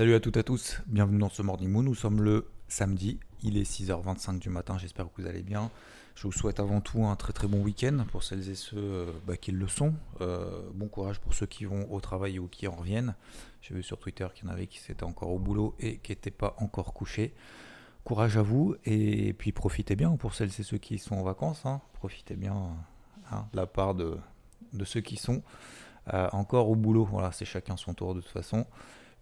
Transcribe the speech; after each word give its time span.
Salut 0.00 0.14
à 0.14 0.20
toutes 0.20 0.38
et 0.38 0.40
à 0.40 0.42
tous, 0.42 0.80
bienvenue 0.86 1.18
dans 1.18 1.28
ce 1.28 1.42
Morning 1.42 1.68
Moon. 1.68 1.82
Nous 1.82 1.94
sommes 1.94 2.22
le 2.22 2.48
samedi, 2.68 3.20
il 3.42 3.58
est 3.58 3.70
6h25 3.70 4.38
du 4.38 4.48
matin, 4.48 4.78
j'espère 4.78 5.04
que 5.04 5.20
vous 5.20 5.28
allez 5.28 5.42
bien. 5.42 5.70
Je 6.14 6.22
vous 6.22 6.32
souhaite 6.32 6.58
avant 6.58 6.80
tout 6.80 7.04
un 7.04 7.16
très 7.16 7.34
très 7.34 7.46
bon 7.46 7.60
week-end 7.62 8.06
pour 8.10 8.22
celles 8.22 8.48
et 8.48 8.54
ceux 8.54 8.78
euh, 8.78 9.12
bah, 9.26 9.36
qui 9.36 9.52
le 9.52 9.68
sont. 9.68 9.92
Euh, 10.22 10.62
bon 10.72 10.88
courage 10.88 11.20
pour 11.20 11.34
ceux 11.34 11.44
qui 11.44 11.66
vont 11.66 11.86
au 11.92 12.00
travail 12.00 12.38
ou 12.38 12.48
qui 12.48 12.66
en 12.66 12.76
reviennent. 12.76 13.14
J'ai 13.60 13.74
vu 13.74 13.82
sur 13.82 13.98
Twitter 13.98 14.26
qu'il 14.34 14.46
y 14.46 14.48
en 14.48 14.52
avait 14.54 14.68
qui 14.68 14.80
étaient 14.90 15.04
encore 15.04 15.28
au 15.28 15.38
boulot 15.38 15.74
et 15.78 15.98
qui 15.98 16.12
n'étaient 16.12 16.30
pas 16.30 16.54
encore 16.60 16.94
couchés. 16.94 17.34
Courage 18.02 18.38
à 18.38 18.42
vous 18.42 18.76
et 18.86 19.34
puis 19.34 19.52
profitez 19.52 19.96
bien 19.96 20.16
pour 20.16 20.34
celles 20.34 20.48
et 20.58 20.62
ceux 20.62 20.78
qui 20.78 20.96
sont 20.96 21.16
en 21.16 21.24
vacances. 21.24 21.66
hein. 21.66 21.82
Profitez 21.92 22.36
bien 22.36 22.56
hein, 23.30 23.44
de 23.52 23.56
la 23.58 23.66
part 23.66 23.94
de, 23.94 24.16
de 24.72 24.84
ceux 24.86 25.02
qui 25.02 25.16
sont 25.16 25.42
euh, 26.14 26.26
encore 26.32 26.70
au 26.70 26.74
boulot. 26.74 27.04
Voilà, 27.04 27.32
c'est 27.32 27.44
chacun 27.44 27.76
son 27.76 27.92
tour 27.92 28.14
de 28.14 28.22
toute 28.22 28.30
façon. 28.30 28.64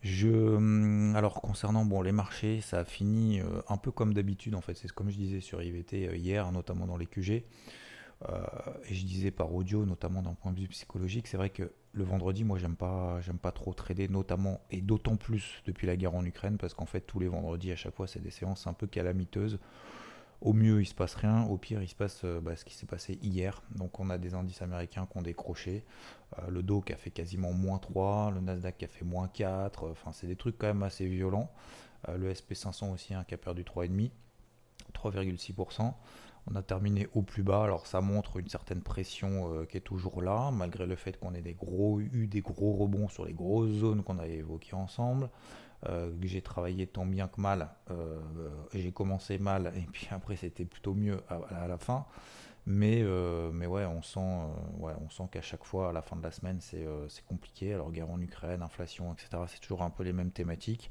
Je, 0.02 0.28
hum, 0.28 1.16
alors 1.16 1.40
concernant 1.40 1.84
bon, 1.84 2.02
les 2.02 2.12
marchés, 2.12 2.60
ça 2.60 2.80
a 2.80 2.84
fini 2.84 3.40
euh, 3.40 3.62
un 3.68 3.76
peu 3.76 3.90
comme 3.90 4.14
d'habitude 4.14 4.54
en 4.54 4.60
fait. 4.60 4.74
C'est 4.74 4.90
comme 4.92 5.10
je 5.10 5.16
disais 5.16 5.40
sur 5.40 5.62
IVT 5.62 6.08
euh, 6.08 6.16
hier, 6.16 6.50
notamment 6.52 6.86
dans 6.86 6.96
les 6.96 7.06
QG. 7.06 7.44
Euh, 8.28 8.42
et 8.88 8.94
je 8.94 9.04
disais 9.04 9.30
par 9.30 9.52
audio, 9.54 9.86
notamment 9.86 10.22
d'un 10.22 10.34
point 10.34 10.52
de 10.52 10.60
vue 10.60 10.68
psychologique, 10.68 11.28
c'est 11.28 11.36
vrai 11.36 11.50
que 11.50 11.72
le 11.92 12.04
vendredi, 12.04 12.44
moi 12.44 12.58
j'aime 12.58 12.76
pas, 12.76 13.20
j'aime 13.20 13.38
pas 13.38 13.52
trop 13.52 13.72
trader, 13.74 14.08
notamment 14.08 14.60
et 14.70 14.80
d'autant 14.80 15.16
plus 15.16 15.62
depuis 15.66 15.86
la 15.86 15.96
guerre 15.96 16.14
en 16.14 16.24
Ukraine, 16.24 16.58
parce 16.58 16.74
qu'en 16.74 16.86
fait 16.86 17.00
tous 17.00 17.20
les 17.20 17.28
vendredis 17.28 17.70
à 17.72 17.76
chaque 17.76 17.94
fois 17.94 18.06
c'est 18.06 18.22
des 18.22 18.30
séances 18.30 18.66
un 18.66 18.72
peu 18.72 18.86
calamiteuses. 18.86 19.58
Au 20.40 20.52
mieux 20.52 20.80
il 20.80 20.86
se 20.86 20.94
passe 20.94 21.14
rien, 21.14 21.44
au 21.44 21.56
pire 21.58 21.82
il 21.82 21.88
se 21.88 21.96
passe 21.96 22.22
euh, 22.24 22.40
bah, 22.40 22.54
ce 22.56 22.64
qui 22.64 22.74
s'est 22.74 22.86
passé 22.86 23.18
hier. 23.22 23.62
Donc 23.74 23.98
on 24.00 24.08
a 24.10 24.18
des 24.18 24.34
indices 24.34 24.62
américains 24.62 25.06
qui 25.10 25.18
ont 25.18 25.22
décroché, 25.22 25.84
Euh, 26.38 26.50
le 26.50 26.62
Dow 26.62 26.80
qui 26.82 26.92
a 26.92 26.96
fait 26.96 27.10
quasiment 27.10 27.52
moins 27.52 27.78
3, 27.78 28.32
le 28.32 28.40
Nasdaq 28.40 28.78
qui 28.78 28.84
a 28.84 28.88
fait 28.88 29.04
moins 29.04 29.28
4, 29.28 29.88
enfin 29.90 30.12
c'est 30.12 30.26
des 30.26 30.36
trucs 30.36 30.58
quand 30.58 30.66
même 30.66 30.82
assez 30.82 31.06
violents. 31.06 31.50
Euh, 32.08 32.16
le 32.16 32.32
SP500 32.32 32.92
aussi 32.92 33.14
hein, 33.14 33.24
qui 33.26 33.34
a 33.34 33.38
perdu 33.38 33.64
3,5, 33.64 34.10
3,6%. 34.94 35.94
On 36.50 36.54
a 36.54 36.62
terminé 36.62 37.08
au 37.14 37.22
plus 37.22 37.42
bas, 37.42 37.64
alors 37.64 37.86
ça 37.86 38.00
montre 38.00 38.38
une 38.38 38.48
certaine 38.48 38.80
pression 38.80 39.52
euh, 39.52 39.64
qui 39.66 39.76
est 39.76 39.82
toujours 39.82 40.22
là, 40.22 40.50
malgré 40.50 40.86
le 40.86 40.96
fait 40.96 41.18
qu'on 41.18 41.34
ait 41.34 41.42
des 41.42 41.54
gros, 41.54 42.00
eu 42.00 42.26
des 42.26 42.40
gros 42.40 42.72
rebonds 42.72 43.08
sur 43.08 43.24
les 43.26 43.34
grosses 43.34 43.70
zones 43.70 44.02
qu'on 44.02 44.18
avait 44.18 44.36
évoquées 44.38 44.74
ensemble. 44.74 45.28
Euh, 45.86 46.10
que 46.20 46.26
j'ai 46.26 46.42
travaillé 46.42 46.88
tant 46.88 47.06
bien 47.06 47.28
que 47.28 47.40
mal, 47.40 47.68
euh, 47.92 48.18
j'ai 48.74 48.90
commencé 48.90 49.38
mal 49.38 49.72
et 49.76 49.86
puis 49.92 50.08
après 50.10 50.34
c'était 50.34 50.64
plutôt 50.64 50.92
mieux 50.92 51.20
à, 51.28 51.68
la 51.68 51.78
fin. 51.78 52.04
Mais, 52.70 53.00
euh, 53.02 53.50
mais 53.50 53.66
ouais, 53.66 53.86
on 53.86 54.02
sent, 54.02 54.20
euh, 54.20 54.48
ouais, 54.78 54.92
sent 55.08 55.22
qu'à 55.32 55.40
chaque 55.40 55.64
fois, 55.64 55.88
à 55.88 55.92
la 55.92 56.02
fin 56.02 56.16
de 56.16 56.22
la 56.22 56.30
semaine, 56.30 56.58
c'est 56.60 56.84
euh, 56.84 57.08
compliqué. 57.26 57.72
Alors, 57.72 57.90
guerre 57.90 58.10
en 58.10 58.20
Ukraine, 58.20 58.60
inflation, 58.60 59.14
etc., 59.14 59.42
c'est 59.46 59.60
toujours 59.60 59.80
un 59.80 59.88
peu 59.88 60.02
les 60.02 60.12
mêmes 60.12 60.32
thématiques. 60.32 60.90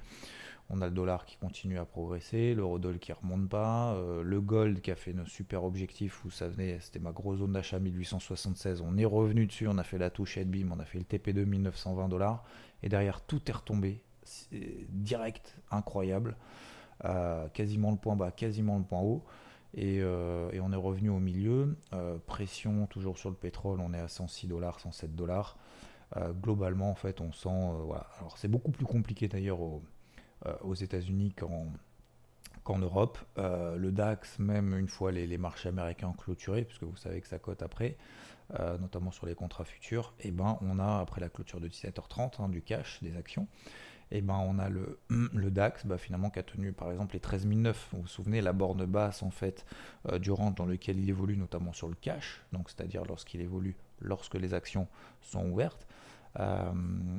On 0.72 0.82
a 0.82 0.88
le 0.88 0.92
dollar 0.92 1.24
qui 1.26 1.38
continue 1.38 1.78
à 1.78 1.86
progresser, 1.86 2.56
l'eurodoll 2.56 2.98
qui 2.98 3.14
remonte 3.14 3.48
pas, 3.48 3.94
euh, 3.94 4.24
le 4.24 4.42
gold 4.42 4.82
qui 4.82 4.90
a 4.90 4.96
fait 4.96 5.16
un 5.16 5.26
super 5.26 5.64
objectif 5.64 6.26
où 6.26 6.32
ça 6.32 6.48
venait, 6.48 6.80
c'était 6.82 7.00
ma 7.00 7.12
grosse 7.12 7.40
zone 7.40 7.54
d'achat 7.54 7.80
1876. 7.80 8.82
On 8.82 8.98
est 8.98 9.06
revenu 9.06 9.46
dessus, 9.46 9.68
on 9.68 9.78
a 9.78 9.84
fait 9.84 10.00
la 10.00 10.10
touche 10.10 10.40
bim, 10.40 10.72
on 10.74 10.80
a 10.80 10.86
fait 10.86 10.98
le 10.98 11.06
TP2 11.06 11.46
1920 11.46 12.10
dollars 12.10 12.44
et 12.84 12.90
derrière 12.90 13.22
tout 13.22 13.42
est 13.50 13.54
retombé, 13.54 14.04
direct, 14.90 15.58
incroyable, 15.72 16.36
Euh, 17.06 17.48
quasiment 17.50 17.92
le 17.92 17.98
point 17.98 18.16
bas, 18.16 18.32
quasiment 18.32 18.78
le 18.80 18.84
point 18.84 19.02
haut. 19.02 19.24
Et, 19.76 20.00
euh, 20.02 20.50
on 20.60 20.72
est 20.74 20.76
revenu 20.76 21.10
au 21.10 21.20
milieu. 21.20 21.78
Euh, 21.94 22.18
pression 22.26 22.88
toujours 22.88 23.20
sur 23.20 23.30
le 23.30 23.36
pétrole, 23.36 23.80
on 23.82 23.94
est 23.94 24.00
à 24.00 24.08
106 24.08 24.48
dollars, 24.48 24.80
107 24.80 25.16
dollars. 25.16 25.58
Globalement, 26.42 26.90
en 26.90 26.96
fait, 26.96 27.22
on 27.22 27.32
sent. 27.34 27.50
voilà. 27.86 28.08
Alors, 28.20 28.38
c'est 28.38 28.48
beaucoup 28.48 28.72
plus 28.72 28.86
compliqué 28.86 29.28
d'ailleurs 29.28 29.60
au- 29.62 29.84
aux 30.62 30.74
États-Unis 30.74 31.34
qu'en 31.34 31.68
qu'en 32.64 32.80
Europe. 32.80 33.20
Le 33.38 33.92
DAX, 33.92 34.40
même 34.40 34.74
une 34.78 34.88
fois 34.88 35.12
les, 35.12 35.38
marchés 35.38 35.70
américains 35.70 36.14
clôturés, 36.18 36.64
puisque 36.66 36.84
vous 36.84 36.96
savez 36.98 37.22
que 37.22 37.28
ça 37.28 37.38
cote 37.40 37.62
après, 37.62 37.98
notamment 38.80 39.12
sur 39.12 39.26
les 39.28 39.36
contrats 39.36 39.66
futurs, 39.66 40.14
et 40.22 40.32
ben 40.32 40.58
on 40.62 40.80
a, 40.80 41.00
après 41.00 41.22
la 41.22 41.30
clôture 41.30 41.60
de 41.60 41.68
17h30, 41.68 42.42
hein, 42.42 42.50
du 42.50 42.62
cash, 42.62 43.04
des 43.04 43.16
actions, 43.18 43.48
et 44.12 44.22
ben 44.22 44.38
on 44.48 44.60
a 44.60 44.70
le, 44.70 45.52
DAX 45.52 45.86
bah, 45.86 45.98
finalement 45.98 46.30
qui 46.30 46.40
a 46.40 46.44
tenu 46.44 46.72
par 46.72 46.92
exemple 46.92 47.14
les 47.14 47.20
13 47.20 47.48
009. 47.48 47.90
Vous 47.94 48.02
vous 48.02 48.08
souvenez, 48.08 48.42
la 48.42 48.54
borne 48.54 48.86
basse 48.86 49.24
en 49.24 49.32
fait 49.32 49.66
euh, 50.10 50.20
du 50.20 50.32
range 50.32 50.56
dans 50.56 50.66
lequel 50.66 51.00
il 51.00 51.10
évolue, 51.10 51.38
notamment 51.38 51.74
sur 51.74 51.88
le 51.88 51.96
cash, 51.96 52.44
donc 52.54 52.70
c'est-à-dire 52.70 53.04
lorsqu'il 53.06 53.42
évolue, 53.42 53.76
lorsque 54.02 54.36
les 54.36 54.54
actions 54.54 54.88
sont 55.22 55.50
ouvertes. 55.50 55.88
euh, 56.40 56.72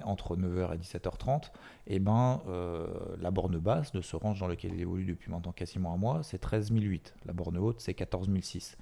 entre 0.04 0.36
9h 0.36 0.74
et 0.74 0.78
17h30, 0.78 1.50
et 1.86 1.98
ben 1.98 2.40
euh, 2.48 2.86
la 3.20 3.30
borne 3.30 3.58
basse 3.58 3.92
de 3.92 4.00
ce 4.00 4.16
range 4.16 4.38
dans 4.40 4.46
lequel 4.46 4.74
il 4.74 4.80
évolue 4.80 5.04
depuis 5.04 5.30
maintenant 5.30 5.52
quasiment 5.52 5.92
un 5.92 5.96
mois, 5.96 6.22
c'est 6.22 6.38
13 6.38 6.70
008. 6.72 7.14
La 7.26 7.32
borne 7.32 7.58
haute, 7.58 7.80
c'est 7.80 7.94
14 7.94 8.28
006. 8.40 8.76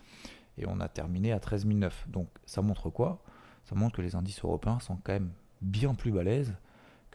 Et 0.58 0.66
on 0.66 0.80
a 0.80 0.88
terminé 0.88 1.32
à 1.32 1.40
13 1.40 1.66
009. 1.66 2.08
Donc 2.08 2.28
ça 2.44 2.60
montre 2.62 2.90
quoi? 2.90 3.22
Ça 3.64 3.74
montre 3.74 3.96
que 3.96 4.02
les 4.02 4.14
indices 4.14 4.42
européens 4.44 4.78
sont 4.80 4.96
quand 5.02 5.12
même 5.12 5.30
bien 5.62 5.94
plus 5.94 6.12
balèzes 6.12 6.54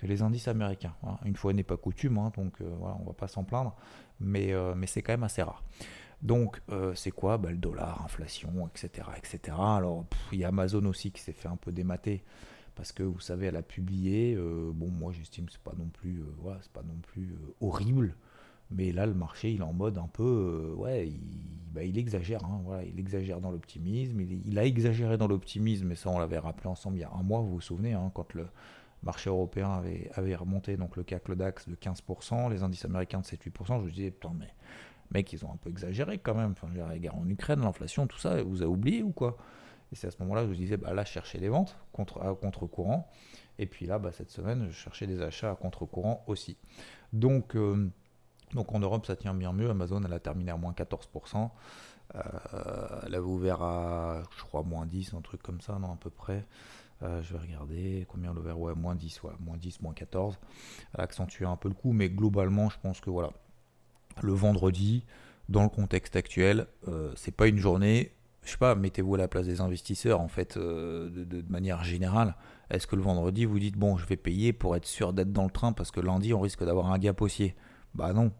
les 0.07 0.21
indices 0.21 0.47
américains. 0.47 0.95
Voilà. 1.01 1.19
Une 1.25 1.35
fois 1.35 1.53
n'est 1.53 1.63
pas 1.63 1.77
coutume, 1.77 2.17
hein, 2.17 2.31
donc 2.35 2.61
euh, 2.61 2.75
voilà, 2.79 2.97
on 2.99 3.05
va 3.05 3.13
pas 3.13 3.27
s'en 3.27 3.43
plaindre, 3.43 3.75
mais, 4.19 4.53
euh, 4.53 4.73
c'est 4.85 5.01
quand 5.01 5.13
même 5.13 5.23
assez 5.23 5.41
rare. 5.41 5.63
Donc 6.21 6.61
euh, 6.71 6.93
c'est 6.93 7.11
quoi? 7.11 7.37
Bah, 7.37 7.49
Le 7.49 7.57
dollar, 7.57 8.03
inflation, 8.05 8.67
etc. 8.67 9.07
etc. 9.17 9.57
Alors 9.59 10.05
il 10.31 10.39
y 10.39 10.43
a 10.43 10.49
Amazon 10.49 10.85
aussi 10.85 11.11
qui 11.11 11.21
s'est 11.21 11.33
fait 11.33 11.47
un 11.47 11.55
peu 11.55 11.71
démater 11.71 12.23
parce 12.75 12.91
que 12.91 13.03
vous 13.03 13.19
savez, 13.19 13.47
elle 13.47 13.55
a 13.55 13.63
publié. 13.63 14.35
bon, 14.35 14.89
moi 14.91 15.11
j'estime 15.11 15.45
que 15.45 15.51
c'est 15.51 15.61
pas 15.61 15.73
non 15.77 15.87
plus, 15.87 16.23
voilà, 16.39 16.59
pas 16.73 16.83
non 16.83 16.97
plus 17.01 17.35
horrible, 17.59 18.15
mais 18.69 18.91
là 18.91 19.05
le 19.05 19.13
marché 19.13 19.51
il 19.51 19.61
est 19.61 19.63
en 19.63 19.73
mode 19.73 19.97
un 19.97 20.07
peu, 20.07 20.73
ouais, 20.77 21.07
il, 21.07 21.19
bah, 21.73 21.83
exagère, 21.83 22.43
hein, 22.45 22.61
il 22.85 22.99
exagère 22.99 23.41
dans 23.41 23.51
l'optimisme. 23.51 24.21
Il, 24.21 24.47
il 24.47 24.59
a 24.59 24.65
exagéré 24.65 25.17
dans 25.17 25.27
l'optimisme, 25.27 25.87
mais 25.87 25.95
ça 25.95 26.09
on 26.09 26.19
l'avait 26.19 26.37
rappelé 26.37 26.67
ensemble 26.67 26.97
il 26.97 27.01
y 27.01 27.03
a 27.03 27.11
un 27.11 27.23
mois, 27.23 27.39
vous 27.41 27.53
vous 27.53 27.61
souvenez, 27.61 27.93
hein, 27.93 28.11
quand 28.13 28.33
le 28.35 28.47
marché 29.03 29.29
européen 29.29 29.81
avait, 30.13 30.35
remonté, 30.35 30.77
donc 30.77 30.95
le 30.95 31.03
CAC, 31.03 31.27
le 31.27 31.35
DAX 31.35 31.67
de 31.67 31.75
15%, 31.75 32.49
les 32.49 32.63
indices 32.63 32.85
américains 32.85 33.19
de 33.19 33.25
7-8%, 33.25 33.79
je 33.79 33.85
me 33.85 33.91
disais, 33.91 34.11
putain, 34.11 34.33
mais 34.37 34.53
mec, 35.11 35.31
ils 35.33 35.43
ont 35.45 35.51
un 35.51 35.57
peu 35.57 35.69
exagéré 35.69 36.17
quand 36.17 36.35
même. 36.35 36.51
Enfin, 36.51 36.67
la 36.73 36.97
guerre 36.97 37.15
en 37.15 37.27
Ukraine, 37.27 37.61
l'inflation, 37.61 38.07
tout 38.07 38.19
ça, 38.19 38.41
vous 38.43 38.61
avez 38.61 38.71
oublié 38.71 39.03
ou 39.03 39.11
quoi? 39.11 39.37
Et 39.91 39.95
c'est 39.95 40.07
à 40.07 40.11
ce 40.11 40.17
moment-là 40.19 40.41
que 40.41 40.47
je 40.47 40.51
me 40.51 40.57
disais, 40.57 40.77
bah 40.77 40.93
là, 40.93 41.03
je 41.03 41.11
cherchais 41.11 41.37
des 41.37 41.49
ventes 41.49 41.77
contre, 41.91 42.21
à 42.21 42.33
contre-courant. 42.33 43.09
Et 43.59 43.65
puis 43.65 43.85
là, 43.85 43.99
bah, 43.99 44.11
cette 44.11 44.29
semaine, 44.29 44.67
je 44.69 44.75
cherchais 44.75 45.05
des 45.05 45.21
achats 45.21 45.51
à 45.51 45.55
contre-courant 45.55 46.23
aussi. 46.27 46.57
Donc, 47.11 47.55
euh, 47.55 47.91
donc 48.53 48.73
en 48.73 48.79
Europe, 48.79 49.05
ça 49.05 49.15
tient 49.15 49.33
bien 49.33 49.51
mieux. 49.51 49.69
Amazon, 49.69 50.01
elle 50.05 50.13
a 50.13 50.19
terminé 50.19 50.51
à 50.51 50.57
moins 50.57 50.71
14%. 50.71 51.49
Euh, 52.15 52.21
elle 53.05 53.15
avait 53.15 53.25
ouvert 53.25 53.61
à, 53.61 54.23
je 54.37 54.43
crois, 54.43 54.63
moins 54.63 54.85
10, 54.85 55.13
un 55.13 55.21
truc 55.21 55.41
comme 55.41 55.61
ça, 55.61 55.77
non, 55.79 55.91
à 55.93 55.97
peu 55.97 56.09
près. 56.09 56.45
Euh, 57.03 57.21
je 57.23 57.33
vais 57.33 57.39
regarder 57.39 58.05
combien 58.09 58.35
ouvert. 58.35 58.59
Ouais, 58.59 58.73
moins 58.75 58.95
10, 58.95 59.23
ouais, 59.23 59.31
moins 59.39 59.57
10, 59.57 59.81
moins 59.81 59.93
14. 59.93 60.37
Elle 60.93 61.01
a 61.01 61.03
accentué 61.03 61.45
un 61.45 61.55
peu 61.55 61.67
le 61.69 61.73
coup, 61.75 61.93
mais 61.93 62.09
globalement, 62.09 62.69
je 62.69 62.77
pense 62.81 62.99
que 63.01 63.09
voilà, 63.09 63.31
le 64.21 64.33
vendredi, 64.33 65.03
dans 65.49 65.63
le 65.63 65.69
contexte 65.69 66.15
actuel, 66.15 66.67
euh, 66.87 67.11
c'est 67.15 67.35
pas 67.35 67.47
une 67.47 67.57
journée. 67.57 68.11
Je 68.43 68.51
sais 68.51 68.57
pas, 68.57 68.73
mettez-vous 68.75 69.15
à 69.15 69.17
la 69.19 69.27
place 69.27 69.45
des 69.45 69.61
investisseurs 69.61 70.19
en 70.19 70.27
fait, 70.27 70.57
euh, 70.57 71.09
de, 71.09 71.23
de- 71.23 71.41
de 71.41 71.51
manière 71.51 71.83
générale. 71.83 72.35
Est-ce 72.71 72.87
que 72.87 72.95
le 72.95 73.01
vendredi 73.03 73.45
vous 73.45 73.59
dites 73.59 73.77
bon, 73.77 73.97
je 73.97 74.05
vais 74.07 74.17
payer 74.17 74.51
pour 74.53 74.75
être 74.75 74.85
sûr 74.87 75.13
d'être 75.13 75.31
dans 75.31 75.43
le 75.43 75.51
train 75.51 75.73
parce 75.73 75.91
que 75.91 75.99
lundi 75.99 76.33
on 76.33 76.39
risque 76.39 76.63
d'avoir 76.63 76.91
un 76.91 76.97
gap 76.97 77.21
haussier? 77.21 77.55
Bah 77.93 78.13
non, 78.13 78.31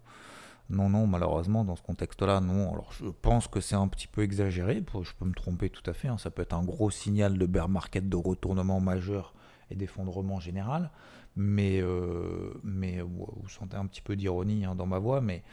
non, 0.71 0.89
non, 0.89 1.05
malheureusement 1.05 1.65
dans 1.65 1.75
ce 1.75 1.83
contexte-là, 1.83 2.39
non. 2.39 2.71
Alors 2.73 2.91
je 2.93 3.05
pense 3.05 3.47
que 3.47 3.59
c'est 3.59 3.75
un 3.75 3.87
petit 3.87 4.07
peu 4.07 4.23
exagéré. 4.23 4.83
Je 5.03 5.11
peux 5.13 5.25
me 5.25 5.33
tromper 5.33 5.69
tout 5.69 5.87
à 5.89 5.93
fait. 5.93 6.07
hein. 6.07 6.17
Ça 6.17 6.31
peut 6.31 6.41
être 6.41 6.53
un 6.53 6.63
gros 6.63 6.89
signal 6.89 7.37
de 7.37 7.45
bear 7.45 7.69
market, 7.69 8.07
de 8.07 8.15
retournement 8.15 8.79
majeur 8.79 9.33
et 9.69 9.75
d'effondrement 9.75 10.39
général. 10.39 10.91
Mais, 11.35 11.81
euh, 11.81 12.53
mais 12.63 12.99
euh, 12.99 13.03
vous 13.03 13.47
sentez 13.49 13.77
un 13.77 13.85
petit 13.85 14.01
peu 14.01 14.15
d'ironie 14.15 14.65
hein, 14.65 14.75
dans 14.75 14.85
ma 14.85 14.99
voix, 14.99 15.21
mais 15.21 15.43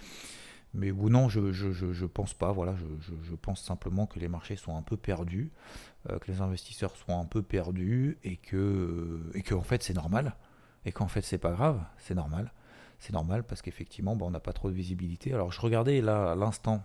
ou 0.74 1.08
non, 1.08 1.28
je, 1.28 1.52
je, 1.52 2.06
pense 2.06 2.34
pas. 2.34 2.52
Voilà, 2.52 2.74
je, 2.76 3.12
je, 3.22 3.34
pense 3.34 3.62
simplement 3.62 4.06
que 4.06 4.18
les 4.18 4.28
marchés 4.28 4.56
sont 4.56 4.76
un 4.76 4.82
peu 4.82 4.96
perdus, 4.96 5.50
euh, 6.10 6.18
que 6.18 6.30
les 6.30 6.40
investisseurs 6.40 6.94
sont 6.96 7.18
un 7.18 7.24
peu 7.24 7.42
perdus 7.42 8.18
et 8.24 8.36
que, 8.36 9.20
et 9.34 9.42
que 9.42 9.54
en 9.54 9.62
fait 9.62 9.82
c'est 9.82 9.94
normal 9.94 10.36
et 10.84 10.92
qu'en 10.92 11.08
fait 11.08 11.22
c'est 11.22 11.38
pas 11.38 11.52
grave, 11.52 11.80
c'est 11.96 12.14
normal. 12.14 12.52
C'est 12.98 13.12
normal 13.12 13.44
parce 13.44 13.62
qu'effectivement, 13.62 14.16
bon, 14.16 14.26
on 14.26 14.30
n'a 14.30 14.40
pas 14.40 14.52
trop 14.52 14.70
de 14.70 14.74
visibilité. 14.74 15.32
Alors 15.32 15.52
je 15.52 15.60
regardais 15.60 16.00
là 16.00 16.32
à 16.32 16.34
l'instant, 16.34 16.82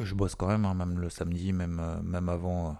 je 0.00 0.14
bosse 0.14 0.34
quand 0.34 0.48
même, 0.48 0.64
hein, 0.64 0.74
même 0.74 0.98
le 0.98 1.10
samedi, 1.10 1.52
même, 1.52 1.80
euh, 1.80 2.00
même 2.02 2.28
avant, 2.28 2.70
euh, 2.70 2.72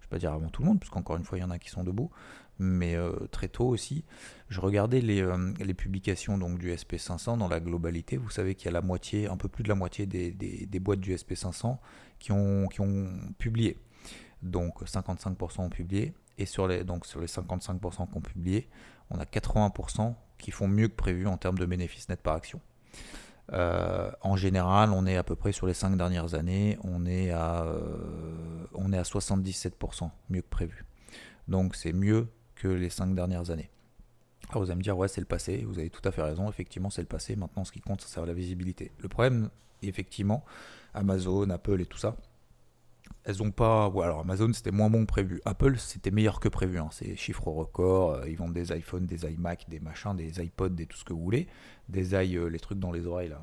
je 0.00 0.06
vais 0.06 0.10
pas 0.10 0.18
dire 0.18 0.32
avant 0.32 0.48
tout 0.48 0.62
le 0.62 0.68
monde, 0.68 0.80
parce 0.80 0.90
qu'encore 0.90 1.16
une 1.16 1.24
fois 1.24 1.38
il 1.38 1.42
y 1.42 1.44
en 1.44 1.50
a 1.50 1.58
qui 1.58 1.70
sont 1.70 1.84
debout 1.84 2.10
mais 2.58 2.94
euh, 2.94 3.12
très 3.30 3.48
tôt 3.48 3.66
aussi. 3.66 4.04
Je 4.48 4.60
regardais 4.60 5.00
les, 5.00 5.26
les, 5.58 5.74
publications 5.74 6.38
donc, 6.38 6.58
du 6.58 6.72
SP500 6.72 7.38
dans 7.38 7.48
la 7.48 7.60
globalité. 7.60 8.16
Vous 8.16 8.30
savez 8.30 8.54
qu'il 8.54 8.66
y 8.66 8.68
a 8.68 8.72
la 8.72 8.82
moitié, 8.82 9.28
un 9.28 9.36
peu 9.36 9.48
plus 9.48 9.64
de 9.64 9.68
la 9.68 9.74
moitié 9.74 10.06
des, 10.06 10.30
des, 10.30 10.80
boîtes 10.80 11.00
du 11.00 11.14
SP500 11.14 11.78
qui 12.18 12.32
ont, 12.32 12.68
qui 12.68 12.80
ont 12.80 13.08
publié. 13.38 13.78
Donc 14.42 14.82
55% 14.82 15.62
ont 15.62 15.68
publié. 15.68 16.14
Et 16.38 16.46
sur 16.46 16.66
les, 16.66 16.84
donc, 16.84 17.06
sur 17.06 17.20
les 17.20 17.26
55% 17.26 18.10
qui 18.10 18.16
ont 18.16 18.20
publié, 18.20 18.68
on 19.10 19.18
a 19.18 19.24
80% 19.24 20.14
qui 20.44 20.50
font 20.50 20.68
mieux 20.68 20.88
que 20.88 20.94
prévu 20.94 21.26
en 21.26 21.38
termes 21.38 21.56
de 21.56 21.64
bénéfices 21.64 22.10
nets 22.10 22.20
par 22.20 22.34
action. 22.34 22.60
Euh, 23.52 24.10
en 24.20 24.36
général, 24.36 24.90
on 24.90 25.06
est 25.06 25.16
à 25.16 25.22
peu 25.22 25.36
près 25.36 25.52
sur 25.52 25.66
les 25.66 25.72
5 25.72 25.96
dernières 25.96 26.34
années, 26.34 26.78
on 26.84 27.06
est 27.06 27.30
à, 27.30 27.66
on 28.74 28.92
est 28.92 28.98
à 28.98 29.02
77% 29.02 30.10
mieux 30.28 30.42
que 30.42 30.48
prévu. 30.48 30.84
Donc 31.48 31.74
c'est 31.74 31.94
mieux 31.94 32.28
que 32.56 32.68
les 32.68 32.90
cinq 32.90 33.14
dernières 33.14 33.50
années. 33.50 33.70
Alors 34.50 34.62
vous 34.62 34.70
allez 34.70 34.78
me 34.78 34.82
dire, 34.82 34.98
ouais, 34.98 35.08
c'est 35.08 35.22
le 35.22 35.26
passé, 35.26 35.64
vous 35.66 35.78
avez 35.78 35.88
tout 35.88 36.06
à 36.06 36.12
fait 36.12 36.22
raison, 36.22 36.48
effectivement, 36.50 36.90
c'est 36.90 37.00
le 37.00 37.08
passé, 37.08 37.36
maintenant 37.36 37.64
ce 37.64 37.72
qui 37.72 37.80
compte, 37.80 38.02
c'est 38.02 38.24
la 38.24 38.34
visibilité. 38.34 38.92
Le 38.98 39.08
problème, 39.08 39.48
effectivement, 39.82 40.44
Amazon, 40.92 41.48
Apple 41.48 41.80
et 41.80 41.86
tout 41.86 41.98
ça, 41.98 42.16
elles 43.24 43.42
ont 43.42 43.50
pas. 43.50 43.88
Ouais, 43.88 44.04
alors 44.04 44.20
Amazon 44.20 44.52
c'était 44.52 44.70
moins 44.70 44.90
bon 44.90 45.00
que 45.00 45.06
prévu. 45.10 45.40
Apple 45.44 45.78
c'était 45.78 46.10
meilleur 46.10 46.40
que 46.40 46.48
prévu. 46.48 46.78
Hein. 46.78 46.88
C'est 46.90 47.16
chiffre 47.16 47.48
record. 47.48 48.12
Euh, 48.12 48.28
ils 48.28 48.36
vendent 48.36 48.52
des 48.52 48.72
iPhones, 48.76 49.06
des 49.06 49.24
iMac, 49.24 49.66
des 49.68 49.80
machins, 49.80 50.14
des 50.14 50.42
iPods, 50.42 50.70
des 50.70 50.86
tout 50.86 50.96
ce 50.96 51.04
que 51.04 51.12
vous 51.12 51.22
voulez. 51.22 51.48
Des 51.88 52.14
i, 52.14 52.36
euh, 52.36 52.46
les 52.46 52.58
trucs 52.58 52.78
dans 52.78 52.92
les 52.92 53.06
oreilles 53.06 53.30
là, 53.30 53.42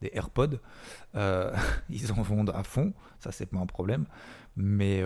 des 0.00 0.10
AirPods. 0.14 0.58
Euh, 1.14 1.54
ils 1.90 2.10
en 2.12 2.22
vendent 2.22 2.52
à 2.54 2.62
fond. 2.62 2.92
Ça 3.20 3.32
c'est 3.32 3.46
pas 3.46 3.58
un 3.58 3.66
problème. 3.66 4.06
Mais, 4.54 5.02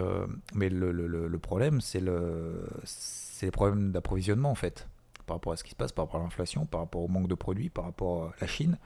mais 0.55 0.69
le, 0.69 0.91
le, 0.91 1.07
le 1.07 1.39
problème 1.39 1.81
c'est 1.81 2.01
le 2.01 2.69
c'est 2.83 3.47
les 3.47 3.53
problèmes 3.53 3.93
d'approvisionnement 3.93 4.51
en 4.51 4.57
fait, 4.57 4.89
par 5.25 5.37
rapport 5.37 5.53
à 5.53 5.57
ce 5.57 5.63
qui 5.63 5.71
se 5.71 5.77
passe, 5.77 5.93
par 5.93 6.07
rapport 6.07 6.21
à 6.21 6.25
l'inflation, 6.25 6.67
par 6.67 6.81
rapport 6.81 7.03
au 7.03 7.09
manque 7.09 7.29
de 7.29 7.35
produits, 7.37 7.69
par 7.69 7.85
rapport 7.85 8.25
à 8.25 8.33
la 8.41 8.47
Chine, 8.49 8.77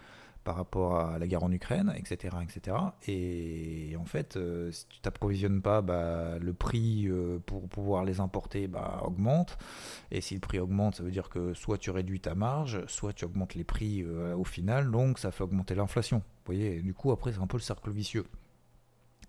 par 0.44 0.56
rapport 0.56 0.98
à 0.98 1.18
la 1.18 1.26
guerre 1.26 1.42
en 1.42 1.52
Ukraine, 1.52 1.92
etc. 1.96 2.36
etc. 2.42 2.76
Et 3.06 3.94
en 3.98 4.04
fait, 4.04 4.36
euh, 4.36 4.70
si 4.70 4.86
tu 4.88 5.00
t'approvisionnes 5.00 5.60
pas, 5.60 5.82
bah, 5.82 6.38
le 6.38 6.52
prix 6.54 7.06
euh, 7.08 7.38
pour 7.44 7.68
pouvoir 7.68 8.04
les 8.04 8.20
importer 8.20 8.66
bah, 8.66 9.02
augmente. 9.04 9.58
Et 10.10 10.20
si 10.20 10.34
le 10.34 10.40
prix 10.40 10.58
augmente, 10.58 10.96
ça 10.96 11.02
veut 11.02 11.10
dire 11.10 11.28
que 11.28 11.54
soit 11.54 11.78
tu 11.78 11.90
réduis 11.90 12.20
ta 12.20 12.34
marge, 12.34 12.84
soit 12.86 13.12
tu 13.12 13.24
augmentes 13.24 13.54
les 13.54 13.64
prix 13.64 14.02
euh, 14.02 14.34
au 14.34 14.44
final, 14.44 14.90
donc 14.90 15.18
ça 15.18 15.30
fait 15.30 15.44
augmenter 15.44 15.74
l'inflation. 15.74 16.18
Vous 16.18 16.54
voyez, 16.54 16.80
du 16.80 16.94
coup, 16.94 17.12
après, 17.12 17.32
c'est 17.32 17.40
un 17.40 17.46
peu 17.46 17.58
le 17.58 17.62
cercle 17.62 17.90
vicieux. 17.90 18.24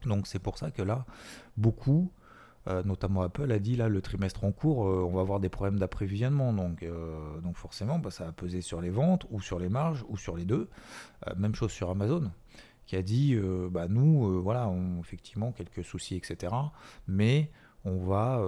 Donc 0.06 0.28
c'est 0.28 0.40
pour 0.40 0.58
ça 0.58 0.72
que 0.72 0.82
là, 0.82 1.06
beaucoup 1.58 2.12
euh, 2.68 2.84
notamment 2.84 3.22
Apple 3.22 3.52
a 3.52 3.60
dit 3.60 3.76
là 3.76 3.90
le 3.90 4.02
trimestre 4.02 4.44
en 4.44 4.52
cours, 4.52 4.88
euh, 4.88 5.04
on 5.04 5.12
va 5.12 5.22
avoir 5.22 5.40
des 5.40 5.50
problèmes 5.50 5.80
d'approvisionnement. 5.80 6.54
Donc, 6.54 6.84
euh, 6.84 7.40
donc 7.42 7.58
forcément, 7.58 8.00
bah, 8.00 8.12
ça 8.12 8.26
va 8.26 8.32
peser 8.32 8.62
sur 8.62 8.82
les 8.82 8.90
ventes 8.90 9.26
ou 9.32 9.42
sur 9.42 9.60
les 9.60 9.70
marges 9.70 10.06
ou 10.10 10.18
sur 10.18 10.36
les 10.36 10.46
deux. 10.46 10.70
même 11.38 11.56
chose 11.56 11.72
sur 11.72 11.90
Amazon 11.90 12.32
qui 12.86 12.96
a 12.96 13.02
dit 13.02 13.38
bah, 13.72 13.88
nous, 13.88 14.42
voilà, 14.42 14.72
effectivement 15.00 15.52
quelques 15.52 15.84
soucis, 15.84 16.16
etc. 16.16 16.54
Mais 17.08 17.50
on 17.86 18.00
va, 18.00 18.44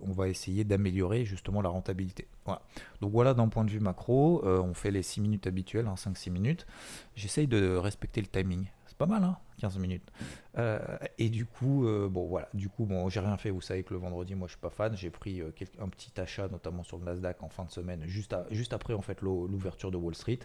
on 0.00 0.12
va 0.12 0.28
essayer 0.28 0.62
d'améliorer 0.62 1.24
justement 1.24 1.62
la 1.62 1.68
rentabilité. 1.68 2.28
Voilà. 2.44 2.62
Donc 3.00 3.10
voilà 3.10 3.34
d'un 3.34 3.48
point 3.48 3.64
de 3.64 3.70
vue 3.70 3.80
macro, 3.80 4.46
on 4.46 4.72
fait 4.74 4.92
les 4.92 5.02
6 5.02 5.20
minutes 5.20 5.46
habituelles, 5.46 5.86
5-6 5.86 6.28
hein, 6.28 6.32
minutes. 6.32 6.66
J'essaye 7.16 7.48
de 7.48 7.74
respecter 7.76 8.20
le 8.20 8.28
timing 8.28 8.66
pas 8.98 9.06
mal, 9.06 9.22
hein 9.24 9.36
15 9.58 9.78
minutes. 9.78 10.10
Euh, 10.58 10.78
et 11.18 11.28
du 11.28 11.46
coup, 11.46 11.86
euh, 11.86 12.08
bon 12.08 12.26
voilà, 12.26 12.48
du 12.54 12.68
coup, 12.68 12.84
bon, 12.84 13.08
j'ai 13.08 13.20
rien 13.20 13.36
fait. 13.36 13.50
Vous 13.50 13.60
savez 13.60 13.82
que 13.82 13.94
le 13.94 14.00
vendredi, 14.00 14.34
moi, 14.34 14.48
je 14.48 14.52
suis 14.52 14.60
pas 14.60 14.70
fan. 14.70 14.96
J'ai 14.96 15.10
pris 15.10 15.40
euh, 15.40 15.50
un 15.80 15.88
petit 15.88 16.18
achat, 16.20 16.48
notamment 16.48 16.82
sur 16.82 16.98
le 16.98 17.04
Nasdaq 17.04 17.42
en 17.42 17.48
fin 17.48 17.64
de 17.64 17.70
semaine, 17.70 18.02
juste, 18.06 18.34
juste 18.50 18.72
après 18.72 18.94
en 18.94 19.02
fait 19.02 19.20
l'ouverture 19.22 19.90
de 19.90 19.96
Wall 19.96 20.14
Street. 20.14 20.40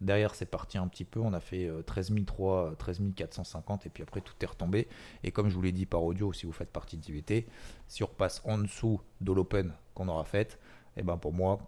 Derrière, 0.00 0.34
c'est 0.34 0.46
parti 0.46 0.78
un 0.78 0.88
petit 0.88 1.04
peu. 1.04 1.20
On 1.20 1.32
a 1.32 1.40
fait 1.40 1.70
13 1.86 2.12
300, 2.26 2.74
13 2.78 3.00
450, 3.14 3.86
et 3.86 3.90
puis 3.90 4.02
après 4.02 4.20
tout 4.20 4.34
est 4.40 4.46
retombé. 4.46 4.88
Et 5.22 5.30
comme 5.30 5.48
je 5.48 5.54
vous 5.54 5.62
l'ai 5.62 5.72
dit 5.72 5.86
par 5.86 6.02
audio, 6.02 6.32
si 6.32 6.46
vous 6.46 6.52
faites 6.52 6.70
partie 6.70 6.96
de 6.96 7.06
IVT, 7.06 7.46
si 7.88 8.02
on 8.02 8.06
repasse 8.06 8.42
en 8.44 8.58
dessous 8.58 9.00
de 9.20 9.32
l'open 9.32 9.72
qu'on 9.94 10.08
aura 10.08 10.24
fait, 10.24 10.58
et 10.96 11.00
eh 11.00 11.02
ben 11.02 11.16
pour 11.16 11.32
moi, 11.32 11.58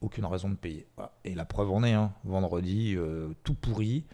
aucune 0.00 0.24
raison 0.24 0.48
de 0.48 0.56
payer. 0.56 0.86
Et 1.24 1.34
la 1.34 1.44
preuve 1.44 1.70
en 1.70 1.84
est, 1.84 1.92
hein, 1.92 2.12
vendredi, 2.24 2.96
tout 3.44 3.54
pourri. 3.54 4.04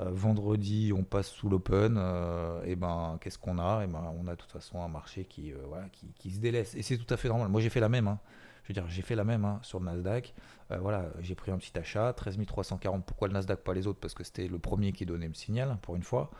Euh, 0.00 0.10
vendredi, 0.10 0.92
on 0.96 1.04
passe 1.04 1.28
sous 1.28 1.48
l'open. 1.48 1.96
Euh, 1.98 2.62
et 2.64 2.76
ben, 2.76 3.18
qu'est-ce 3.20 3.38
qu'on 3.38 3.58
a? 3.58 3.84
Et 3.84 3.86
ben, 3.86 4.12
on 4.18 4.26
a 4.28 4.32
de 4.32 4.36
toute 4.36 4.50
façon 4.50 4.82
un 4.82 4.88
marché 4.88 5.24
qui, 5.24 5.52
euh, 5.52 5.58
voilà, 5.68 5.88
qui, 5.90 6.30
se 6.30 6.38
délaisse. 6.38 6.74
Et 6.74 6.82
c'est 6.82 6.96
tout 6.96 7.12
à 7.12 7.16
fait 7.16 7.28
normal. 7.28 7.48
Moi, 7.48 7.60
j'ai 7.60 7.70
fait 7.70 7.80
la 7.80 7.88
même. 7.88 8.08
Hein. 8.08 8.18
Je 8.62 8.68
veux 8.68 8.74
dire, 8.74 8.88
j'ai 8.88 9.02
fait 9.02 9.14
la 9.14 9.24
même 9.24 9.44
hein, 9.44 9.58
sur 9.62 9.80
le 9.80 9.86
Nasdaq. 9.86 10.34
voilà, 10.80 11.06
j'ai 11.20 11.34
pris 11.34 11.50
un 11.50 11.58
petit 11.58 11.76
achat, 11.76 12.12
13 12.12 12.38
340. 12.46 13.04
Pourquoi 13.04 13.28
le 13.28 13.34
Nasdaq, 13.34 13.60
pas 13.60 13.74
les 13.74 13.86
autres? 13.86 13.98
Parce 13.98 14.14
que 14.14 14.22
c'était 14.22 14.46
le 14.46 14.58
premier 14.58 14.92
qui 14.92 15.06
donnait 15.06 15.28
le 15.28 15.34
signal, 15.34 15.76
pour 15.82 15.96
une 15.96 16.04
fois. 16.04 16.30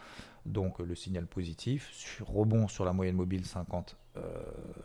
Donc 0.47 0.79
le 0.79 0.95
signal 0.95 1.27
positif. 1.27 1.91
Sur, 1.93 2.29
rebond 2.29 2.69
sur 2.69 2.85
la 2.85 2.93
moyenne 2.93 3.17
mobile 3.17 3.45
50, 3.45 3.97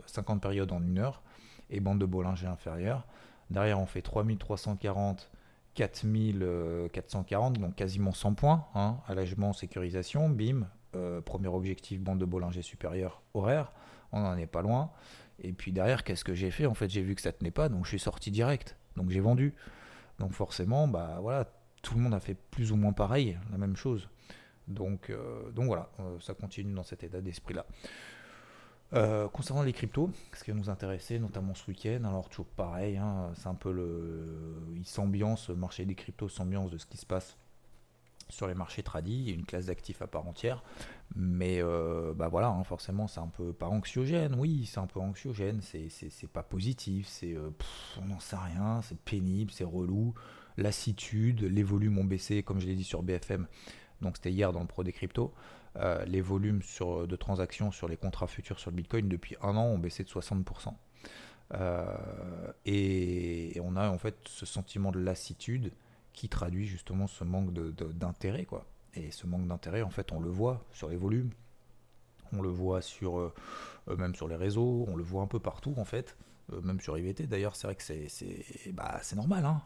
50 0.07 0.42
périodes 0.42 0.72
en 0.72 0.81
une 0.81 0.98
heure. 0.98 1.22
Et 1.69 1.80
bande 1.80 2.00
de 2.00 2.06
Bollinger 2.06 2.48
inférieure. 2.48 3.06
Derrière, 3.51 3.80
on 3.80 3.86
fait 3.86 4.01
3340 4.01 5.30
4440, 5.75 7.60
donc 7.60 7.75
quasiment 7.75 8.12
100 8.12 8.33
points. 8.33 8.66
Hein, 8.75 8.98
allègement, 9.07 9.54
sécurisation, 9.54 10.30
BIM, 10.30 10.68
euh, 10.95 11.22
premier 11.22 11.48
objectif, 11.48 12.01
bande 12.01 12.19
de 12.19 12.25
Bollinger 12.25 12.62
supérieure, 12.62 13.22
horaire. 13.33 13.74
On 14.12 14.22
n'en 14.22 14.38
est 14.38 14.48
pas 14.48 14.62
loin. 14.62 14.92
Et 15.39 15.51
puis 15.51 15.72
derrière, 15.72 16.04
qu'est-ce 16.04 16.24
que 16.24 16.33
j'ai 16.33 16.51
fait? 16.51 16.66
En 16.66 16.74
fait, 16.74 16.89
j'ai 16.89 17.01
vu 17.01 17.13
que 17.16 17.22
ça 17.22 17.31
tenait 17.31 17.51
pas, 17.51 17.69
donc 17.69 17.83
je 17.86 17.89
suis 17.89 18.00
sorti 18.00 18.31
direct. 18.31 18.77
Donc 18.95 19.10
j'ai 19.10 19.19
vendu. 19.19 19.54
Donc 20.19 20.31
forcément, 20.31 20.88
bah 20.88 21.18
voilà, 21.22 21.51
tout 21.81 21.95
le 21.95 22.01
monde 22.01 22.13
a 22.13 22.19
fait 22.19 22.36
plus 22.36 22.72
ou 22.72 22.77
moins 22.77 22.94
pareil, 22.94 23.38
la 23.51 23.57
même 23.57 23.75
chose. 23.75 24.07
Donc, 24.68 25.10
euh, 25.10 25.51
donc 25.51 25.66
voilà, 25.66 25.89
euh, 26.00 26.19
ça 26.19 26.33
continue 26.33 26.74
dans 26.74 26.83
cet 26.83 27.04
état 27.04 27.22
d'esprit-là. 27.22 27.66
Euh, 28.94 29.28
concernant 29.30 29.64
les 29.64 29.74
cryptos, 29.74 30.12
ce 30.34 30.44
qui 30.44 30.52
va 30.52 30.58
nous 30.58 30.70
intéresser, 30.70 31.20
notamment 31.20 31.56
ce 31.56 31.68
week-end, 31.68 32.04
alors 32.04 32.30
toujours 32.30 32.46
pareil, 32.46 32.98
hein, 32.98 33.32
c'est 33.36 33.48
un 33.48 33.56
peu 33.56 33.72
le. 33.72 34.56
Il 34.76 34.86
s'ambiance, 34.86 35.50
le 35.50 35.56
marché 35.56 35.86
des 35.86 35.96
cryptos 35.96 36.30
s'ambiance 36.30 36.72
de 36.72 36.77
ce 36.77 36.86
qui 36.86 36.98
se 36.98 37.06
passe 37.06 37.36
sur 38.30 38.48
les 38.48 38.54
marchés 38.56 38.84
tradis, 38.84 39.32
une 39.32 39.46
classe 39.46 39.68
d'actifs 39.68 40.01
à 40.01 40.08
part 40.08 40.27
entière, 40.27 40.63
mais 41.15 41.62
euh, 41.62 42.13
bah 42.13 42.27
voilà, 42.27 42.50
hein, 42.50 42.63
forcément 42.63 43.08
c'est 43.08 43.20
un 43.20 43.27
peu 43.27 43.54
pas 43.54 43.68
anxiogène, 43.68 44.36
oui, 44.36 44.65
c'est 44.65 44.80
un 44.80 44.88
peu 44.88 45.00
anxiogène, 45.00 45.62
c'est 45.62 46.30
pas 46.32 46.44
positif, 46.44 47.08
c'est 47.08 47.36
euh, 47.36 47.51
on 48.01 48.06
n'en 48.06 48.20
sait 48.20 48.36
rien, 48.36 48.82
c'est 48.82 48.98
pénible, 49.00 49.51
c'est 49.51 49.63
relou, 49.63 50.13
lassitude, 50.58 51.44
les 51.44 51.63
volumes 51.63 51.98
ont 52.00 52.04
baissé, 52.04 52.42
comme 52.42 52.60
je 52.60 52.65
l'ai 52.65 52.75
dit 52.75 52.84
sur 52.84 53.04
BFM, 53.04 53.48
donc 54.02 54.18
c'était 54.18 54.32
hier 54.32 54.52
dans 54.52 54.62
le 54.62 54.68
pro 54.68 54.84
des 54.84 54.94
cryptos. 54.94 55.34
Euh, 55.78 56.06
les 56.06 56.22
volumes 56.22 56.62
de 56.80 57.16
transactions 57.16 57.72
sur 57.72 57.88
les 57.88 57.98
contrats 57.98 58.28
futurs 58.28 58.60
sur 58.60 58.72
le 58.72 58.78
Bitcoin 58.78 59.10
depuis 59.10 59.36
un 59.42 59.58
an 59.58 59.66
ont 59.66 59.78
baissé 59.78 60.04
de 60.04 60.10
60%. 60.10 60.74
Euh, 61.54 61.86
et, 62.66 63.60
on 63.62 63.75
a 63.75 63.90
en 63.90 63.98
fait 63.98 64.16
ce 64.25 64.46
sentiment 64.46 64.92
de 64.92 65.00
lassitude 65.00 65.72
qui 66.14 66.30
traduit 66.30 66.66
justement 66.66 67.08
ce 67.08 67.24
manque 67.24 67.52
d'intérêt. 67.52 68.46
quoi. 68.46 68.66
Et 68.94 69.12
ce 69.12 69.28
manque 69.28 69.48
d'intérêt, 69.48 69.82
en 69.82 69.90
fait, 69.90 70.12
on 70.14 70.20
le 70.20 70.30
voit 70.30 70.64
sur 70.72 70.88
les 70.88 70.96
volumes, 70.96 71.32
on 72.32 72.42
le 72.42 72.50
voit 72.50 72.82
sur, 72.82 73.20
euh, 73.20 73.34
même 73.98 74.16
sur 74.16 74.28
les 74.28 74.38
réseaux, 74.38 74.86
on 74.88 74.96
le 74.96 75.04
voit 75.04 75.24
un 75.24 75.28
peu 75.28 75.40
partout 75.40 75.74
en 75.78 75.86
fait. 75.86 76.16
Même 76.62 76.80
sur 76.80 76.98
IVT 76.98 77.28
d'ailleurs, 77.28 77.56
c'est 77.56 77.68
vrai 77.68 77.75
que 77.75 77.84
c'est 77.84 78.72
bah, 78.74 79.02
normal. 79.16 79.46
Hein. 79.46 79.62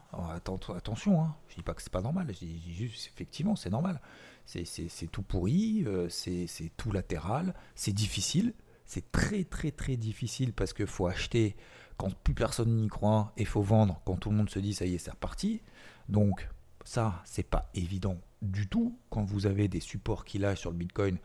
attention, 0.75 1.21
hein. 1.21 1.35
je 1.49 1.55
dis 1.55 1.63
pas 1.63 1.73
que 1.73 1.81
c'est 1.81 1.91
pas 1.91 2.01
normal, 2.01 2.27
je 2.29 2.45
dis 2.45 2.73
juste 2.73 3.11
effectivement 3.13 3.55
c'est 3.55 3.69
normal. 3.69 4.01
C'est 4.45 5.11
tout 5.11 5.21
pourri, 5.21 5.83
euh, 5.85 6.09
c'est 6.09 6.71
tout 6.77 6.91
latéral, 6.91 7.53
c'est 7.75 7.93
difficile, 7.93 8.53
c'est 8.85 9.11
très 9.11 9.43
très 9.43 9.71
très 9.71 9.97
difficile 9.97 10.53
parce 10.53 10.73
qu'il 10.73 10.87
faut 10.87 11.07
acheter 11.07 11.55
quand 11.97 12.13
plus 12.23 12.33
personne 12.33 12.77
n'y 12.77 12.87
croit 12.87 13.33
et 13.37 13.45
faut 13.45 13.61
vendre 13.61 14.01
quand 14.05 14.15
tout 14.15 14.29
le 14.29 14.37
monde 14.37 14.49
se 14.49 14.59
dit 14.59 14.73
ça 14.73 14.85
y 14.85 14.95
est, 14.95 14.97
c'est 14.97 15.11
reparti. 15.11 15.61
Donc 16.07 16.47
ça, 16.83 17.21
c'est 17.25 17.43
pas 17.43 17.69
évident 17.75 18.17
du 18.41 18.67
tout 18.67 18.97
quand 19.09 19.23
vous 19.23 19.45
avez 19.45 19.67
des 19.67 19.79
supports 19.79 20.25
qu'il 20.25 20.45
a 20.45 20.55
sur 20.55 20.71
le 20.71 20.77
Bitcoin 20.77 21.17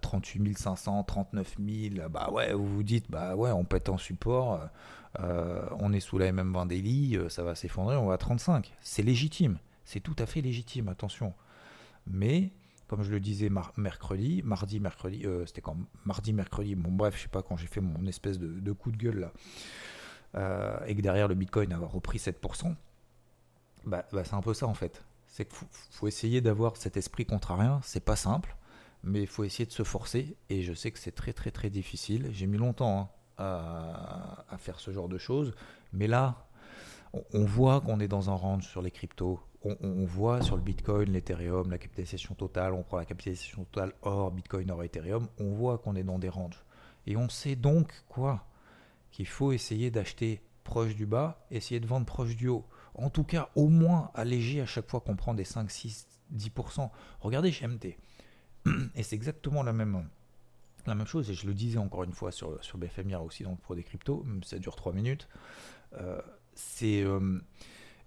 38 0.00 0.58
500, 0.58 1.04
39 1.04 1.56
000, 1.64 2.08
bah 2.08 2.30
ouais, 2.32 2.52
vous 2.52 2.66
vous 2.66 2.82
dites 2.82 3.10
bah 3.10 3.36
ouais, 3.36 3.50
on 3.50 3.64
pète 3.64 3.88
en 3.88 3.98
support, 3.98 4.60
euh, 5.20 5.66
on 5.78 5.92
est 5.92 6.00
sous 6.00 6.18
la 6.18 6.32
MM20 6.32 6.66
daily, 6.66 7.16
euh, 7.16 7.28
ça 7.28 7.42
va 7.42 7.54
s'effondrer, 7.54 7.96
on 7.96 8.06
va 8.06 8.14
à 8.14 8.18
35. 8.18 8.72
C'est 8.80 9.02
légitime, 9.02 9.58
c'est 9.84 10.00
tout 10.00 10.16
à 10.18 10.26
fait 10.26 10.40
légitime, 10.40 10.88
attention. 10.88 11.34
Mais 12.06 12.52
comme 12.88 13.02
je 13.02 13.10
le 13.10 13.20
disais 13.20 13.50
mercredi, 13.76 14.42
mardi, 14.44 14.80
mercredi, 14.80 15.26
euh, 15.26 15.44
c'était 15.46 15.60
quand 15.60 15.76
Mardi, 16.04 16.32
mercredi, 16.32 16.74
bon 16.74 16.92
bref, 16.92 17.16
je 17.16 17.22
sais 17.22 17.28
pas 17.28 17.42
quand 17.42 17.56
j'ai 17.56 17.66
fait 17.66 17.80
mon 17.80 18.06
espèce 18.06 18.38
de, 18.38 18.72
coup 18.72 18.92
de 18.92 18.96
gueule 18.96 19.20
là, 19.20 19.32
euh, 20.36 20.78
et 20.86 20.94
que 20.94 21.00
derrière 21.00 21.28
le 21.28 21.34
Bitcoin 21.34 21.72
a 21.72 21.78
repris 21.78 22.18
7%, 22.18 22.74
bah, 23.84 24.06
bah, 24.12 24.24
c'est 24.24 24.34
un 24.34 24.40
peu 24.40 24.54
ça 24.54 24.66
en 24.66 24.74
fait. 24.74 25.02
C'est 25.36 25.44
qu'il 25.44 25.68
faut, 25.90 26.08
essayer 26.08 26.40
d'avoir 26.40 26.78
cet 26.78 26.96
esprit 26.96 27.26
contrarien, 27.26 27.78
c'est 27.82 28.02
pas 28.02 28.16
simple, 28.16 28.56
mais 29.02 29.20
il 29.20 29.26
faut 29.26 29.44
essayer 29.44 29.66
de 29.66 29.70
se 29.70 29.82
forcer, 29.82 30.34
et 30.48 30.62
je 30.62 30.72
sais 30.72 30.90
que 30.90 30.98
c'est 30.98 31.14
très 31.14 31.34
très 31.34 31.50
très 31.50 31.68
difficile. 31.68 32.30
J'ai 32.32 32.46
mis 32.46 32.56
longtemps 32.56 33.10
hein, 33.36 33.44
à, 34.48 34.56
faire 34.56 34.80
ce 34.80 34.92
genre 34.92 35.10
de 35.10 35.18
choses, 35.18 35.54
mais 35.92 36.06
là, 36.06 36.46
on 37.34 37.44
voit 37.44 37.82
qu'on 37.82 38.00
est 38.00 38.08
dans 38.08 38.30
un 38.30 38.34
range 38.34 38.66
sur 38.66 38.80
les 38.80 38.90
cryptos, 38.90 39.38
on, 39.62 40.06
voit 40.06 40.40
sur 40.40 40.56
le 40.56 40.62
Bitcoin, 40.62 41.12
l'Ethereum, 41.12 41.70
la 41.70 41.76
capitalisation 41.76 42.34
totale, 42.34 42.72
on 42.72 42.82
prend 42.82 42.96
la 42.96 43.04
capitalisation 43.04 43.64
totale 43.64 43.92
hors 44.00 44.30
Bitcoin, 44.30 44.70
hors 44.70 44.84
Ethereum, 44.84 45.28
on 45.38 45.52
voit 45.52 45.76
qu'on 45.76 45.96
est 45.96 46.02
dans 46.02 46.18
des 46.18 46.30
ranges. 46.30 46.64
Et 47.06 47.14
on 47.18 47.28
sait 47.28 47.56
donc 47.56 47.92
quoi 48.08 48.46
Qu'il 49.10 49.28
faut 49.28 49.52
essayer 49.52 49.90
d'acheter 49.90 50.40
proche 50.64 50.94
du 50.94 51.04
bas, 51.04 51.44
essayer 51.50 51.78
de 51.78 51.86
vendre 51.86 52.06
proche 52.06 52.36
du 52.36 52.48
haut. 52.48 52.64
En 52.96 53.10
tout 53.10 53.24
cas, 53.24 53.50
au 53.54 53.68
moins 53.68 54.10
alléger 54.14 54.60
à 54.60 54.66
chaque 54.66 54.88
fois 54.88 55.00
qu'on 55.00 55.16
prend 55.16 55.34
des 55.34 55.44
5, 55.44 55.70
6, 55.70 56.06
10%. 56.34 56.90
Regardez 57.20 57.50
GMT. 57.50 57.96
Et 58.94 59.02
c'est 59.02 59.16
exactement 59.16 59.62
la 59.62 59.72
même, 59.72 60.08
la 60.86 60.94
même 60.94 61.06
chose. 61.06 61.30
Et 61.30 61.34
je 61.34 61.46
le 61.46 61.54
disais 61.54 61.78
encore 61.78 62.04
une 62.04 62.12
fois 62.12 62.32
sur, 62.32 62.62
sur 62.64 62.78
BFM 62.78 63.14
aussi, 63.14 63.44
donc 63.44 63.60
pour 63.60 63.76
des 63.76 63.82
cryptos, 63.82 64.24
ça 64.42 64.58
dure 64.58 64.76
3 64.76 64.92
minutes. 64.92 65.28
Euh, 65.94 66.20
c'est 66.54 67.02
euh, 67.02 67.40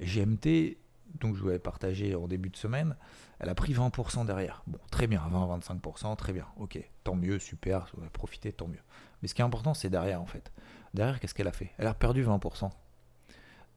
GMT 0.02 0.78
donc 1.20 1.36
je 1.36 1.42
vous 1.42 1.50
avais 1.50 1.60
partagé 1.60 2.16
en 2.16 2.28
début 2.28 2.50
de 2.50 2.56
semaine, 2.56 2.96
elle 3.40 3.50
a 3.50 3.56
pris 3.56 3.74
20% 3.74 4.26
derrière. 4.26 4.64
Bon, 4.68 4.80
très 4.92 5.08
bien, 5.08 5.22
20-25%, 5.32 6.16
très 6.16 6.34
bien, 6.34 6.46
ok, 6.58 6.80
tant 7.04 7.16
mieux, 7.16 7.40
super, 7.40 7.90
vous 7.94 8.02
avez 8.02 8.10
profité, 8.10 8.52
tant 8.52 8.68
mieux. 8.68 8.82
Mais 9.22 9.28
ce 9.28 9.36
qui 9.36 9.42
est 9.42 9.46
important, 9.46 9.74
c'est 9.74 9.90
derrière 9.90 10.22
en 10.22 10.26
fait. 10.26 10.52
Derrière, 10.94 11.20
qu'est-ce 11.20 11.34
qu'elle 11.34 11.48
a 11.48 11.52
fait? 11.52 11.72
Elle 11.78 11.88
a 11.88 11.94
perdu 11.94 12.24
20%. 12.24 12.70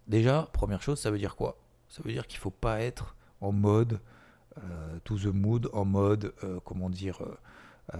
Déjà, 0.06 0.48
première 0.52 0.82
chose, 0.82 1.00
ça 1.00 1.10
veut 1.10 1.18
dire 1.18 1.36
quoi? 1.36 1.58
Ça 1.88 2.02
veut 2.02 2.12
dire 2.12 2.26
qu'il 2.26 2.38
ne 2.38 2.42
faut 2.42 2.50
pas 2.50 2.80
être 2.80 3.16
en 3.40 3.52
mode 3.52 4.00
euh, 4.58 4.98
to 5.04 5.16
the 5.18 5.26
mood, 5.26 5.70
en 5.72 5.84
mode, 5.84 6.34
euh, 6.44 6.60
comment 6.64 6.90
dire, 6.90 7.22
euh, 7.94 7.98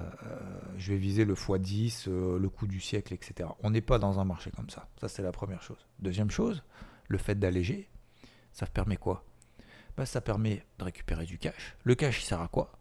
je 0.76 0.92
vais 0.92 0.98
viser 0.98 1.24
le 1.24 1.34
x10, 1.34 2.08
le 2.10 2.48
coup 2.48 2.66
du 2.66 2.80
siècle, 2.80 3.14
etc. 3.14 3.48
On 3.62 3.70
n'est 3.70 3.80
pas 3.80 3.98
dans 3.98 4.20
un 4.20 4.24
marché 4.24 4.50
comme 4.50 4.70
ça. 4.70 4.88
Ça, 5.00 5.08
c'est 5.08 5.22
la 5.22 5.32
première 5.32 5.62
chose. 5.62 5.86
Deuxième 6.00 6.30
chose, 6.30 6.62
le 7.08 7.18
fait 7.18 7.38
d'alléger, 7.38 7.88
ça 8.52 8.66
permet 8.66 8.96
quoi? 8.96 9.24
Bah, 9.96 10.06
Ça 10.06 10.20
permet 10.20 10.64
de 10.78 10.84
récupérer 10.84 11.24
du 11.24 11.38
cash. 11.38 11.76
Le 11.84 11.94
cash, 11.94 12.22
il 12.22 12.26
sert 12.26 12.40
à 12.40 12.48
quoi? 12.48 12.72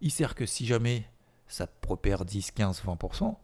Il 0.00 0.10
sert 0.10 0.34
que 0.34 0.46
si 0.46 0.66
jamais 0.66 1.06
ça 1.48 1.66
propère 1.66 2.24
10, 2.24 2.50
15, 2.50 2.82
20%, 2.82 3.36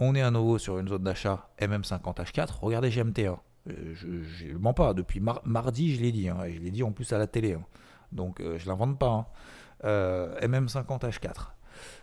on 0.00 0.14
est 0.14 0.22
à 0.22 0.30
nouveau 0.30 0.58
sur 0.58 0.78
une 0.78 0.88
zone 0.88 1.02
d'achat 1.02 1.50
MM50H4. 1.60 2.58
Regardez 2.60 2.90
GMT1 2.90 3.38
je 3.94 4.52
ne 4.52 4.58
mens 4.58 4.74
pas. 4.74 4.94
Depuis 4.94 5.20
mardi, 5.20 5.94
je 5.94 6.00
l'ai 6.00 6.12
dit. 6.12 6.28
Hein, 6.28 6.42
et 6.44 6.54
je 6.54 6.60
l'ai 6.60 6.70
dit 6.70 6.82
en 6.82 6.92
plus 6.92 7.12
à 7.12 7.18
la 7.18 7.26
télé. 7.26 7.54
Hein. 7.54 7.64
Donc 8.12 8.40
euh, 8.40 8.58
je 8.58 8.64
ne 8.64 8.70
l'invente 8.70 8.98
pas. 8.98 9.32
Euh, 9.84 10.38
MM50H4. 10.40 11.48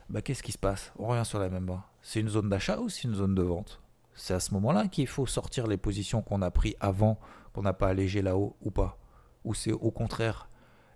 Bah, 0.10 0.22
Qu'est-ce 0.22 0.44
qui 0.44 0.52
se 0.52 0.58
passe? 0.58 0.94
On 0.98 1.08
revient 1.08 1.26
sur 1.26 1.40
la 1.40 1.50
même 1.50 1.66
bas. 1.66 1.86
C'est 2.02 2.20
une 2.20 2.30
zone 2.30 2.50
d'achat 2.50 2.80
ou 2.80 2.90
c'est 2.90 3.04
une 3.04 3.16
zone 3.16 3.36
de 3.36 3.42
vente? 3.42 3.82
C'est 4.14 4.34
à 4.34 4.40
ce 4.40 4.54
moment-là 4.54 4.88
qu'il 4.88 5.08
faut 5.08 5.26
sortir 5.26 5.68
les 5.68 5.78
positions 5.78 6.22
qu'on 6.22 6.42
a 6.42 6.52
pris 6.52 6.76
avant 6.80 7.20
qu'on 7.54 7.64
n'a 7.64 7.74
pas 7.74 7.90
allégé 7.90 8.22
là-haut 8.22 8.56
ou 8.62 8.72
pas? 8.72 8.98
Ou 9.44 9.54
c'est 9.54 9.74
au 9.74 9.92
contraire 9.92 10.50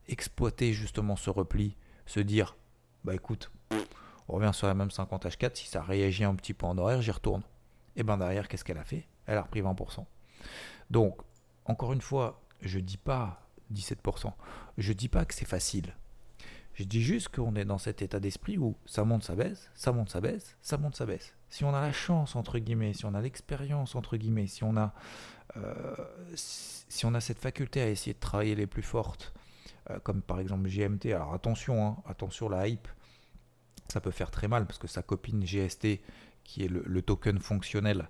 exploiter 0.08 0.74
justement 0.74 1.16
ce 1.16 1.30
repli, 1.30 1.76
se 2.06 2.20
dire 2.20 2.56
bah 3.04 3.14
écoute, 3.14 3.52
on 4.28 4.36
revient 4.36 4.52
sur 4.54 4.68
la 4.68 4.74
même 4.74 4.92
50 4.92 5.26
H4, 5.26 5.56
si 5.56 5.68
ça 5.68 5.82
réagit 5.82 6.24
un 6.24 6.36
petit 6.36 6.54
peu 6.54 6.66
en 6.66 6.78
horaire, 6.78 7.02
j'y 7.02 7.12
retourne. 7.12 7.44
Et 7.96 8.04
ben 8.04 8.18
derrière, 8.18 8.48
qu'est-ce 8.48 8.64
qu'elle 8.64 8.78
a 8.78 8.84
fait? 8.84 9.08
Elle 9.26 9.38
a 9.38 9.42
repris 9.42 9.62
20%. 9.62 10.06
Donc, 10.90 11.18
encore 11.66 11.94
une 11.94 12.02
fois, 12.02 12.42
je 12.62 12.80
dis 12.80 12.98
pas 12.98 13.48
17%, 13.74 14.32
je 14.78 14.94
dis 14.94 15.10
pas 15.10 15.26
que 15.26 15.34
c'est 15.34 15.46
facile. 15.46 15.96
Je 16.74 16.84
dis 16.86 17.02
juste 17.02 17.30
qu'on 17.30 17.56
est 17.56 17.66
dans 17.66 17.78
cet 17.78 18.02
état 18.02 18.20
d'esprit 18.20 18.58
où 18.58 18.76
ça 18.86 19.04
monte, 19.04 19.24
ça 19.24 19.36
baisse, 19.36 19.70
ça 19.76 19.92
monte, 19.92 20.10
ça 20.10 20.22
baisse, 20.22 20.56
ça 20.62 20.78
monte, 20.78 20.96
ça 20.96 21.06
baisse. 21.06 21.36
Si 21.50 21.66
on 21.66 21.74
a 21.74 21.82
la 21.82 21.92
chance, 21.92 22.36
entre 22.36 22.58
guillemets, 22.58 22.94
si 22.94 23.06
on 23.06 23.14
a 23.14 23.22
l'expérience, 23.22 23.96
entre 23.96 24.16
guillemets, 24.16 24.48
si 24.48 24.64
on 24.64 24.78
a 24.78 24.94
euh, 25.58 25.96
si 26.86 27.06
on 27.06 27.14
a 27.14 27.22
cette 27.22 27.40
faculté 27.40 27.82
à 27.82 27.90
essayer 27.90 28.14
de 28.14 28.20
travailler 28.20 28.56
les 28.56 28.68
plus 28.68 28.84
fortes, 28.84 29.34
euh, 29.90 30.00
comme 30.00 30.22
par 30.22 30.40
exemple 30.40 30.70
GMT, 30.70 31.08
alors 31.08 31.34
attention, 31.34 31.86
hein, 31.86 31.98
attention 32.08 32.50
la 32.50 32.68
hype, 32.68 32.88
ça 33.88 34.00
peut 34.00 34.12
faire 34.12 34.32
très 34.32 34.48
mal 34.48 34.66
parce 34.66 34.80
que 34.80 34.88
sa 34.88 35.02
copine 35.02 35.44
GST, 35.44 36.02
qui 36.44 36.64
est 36.64 36.68
le, 36.68 37.02
token 37.02 37.40
fonctionnel 37.40 38.10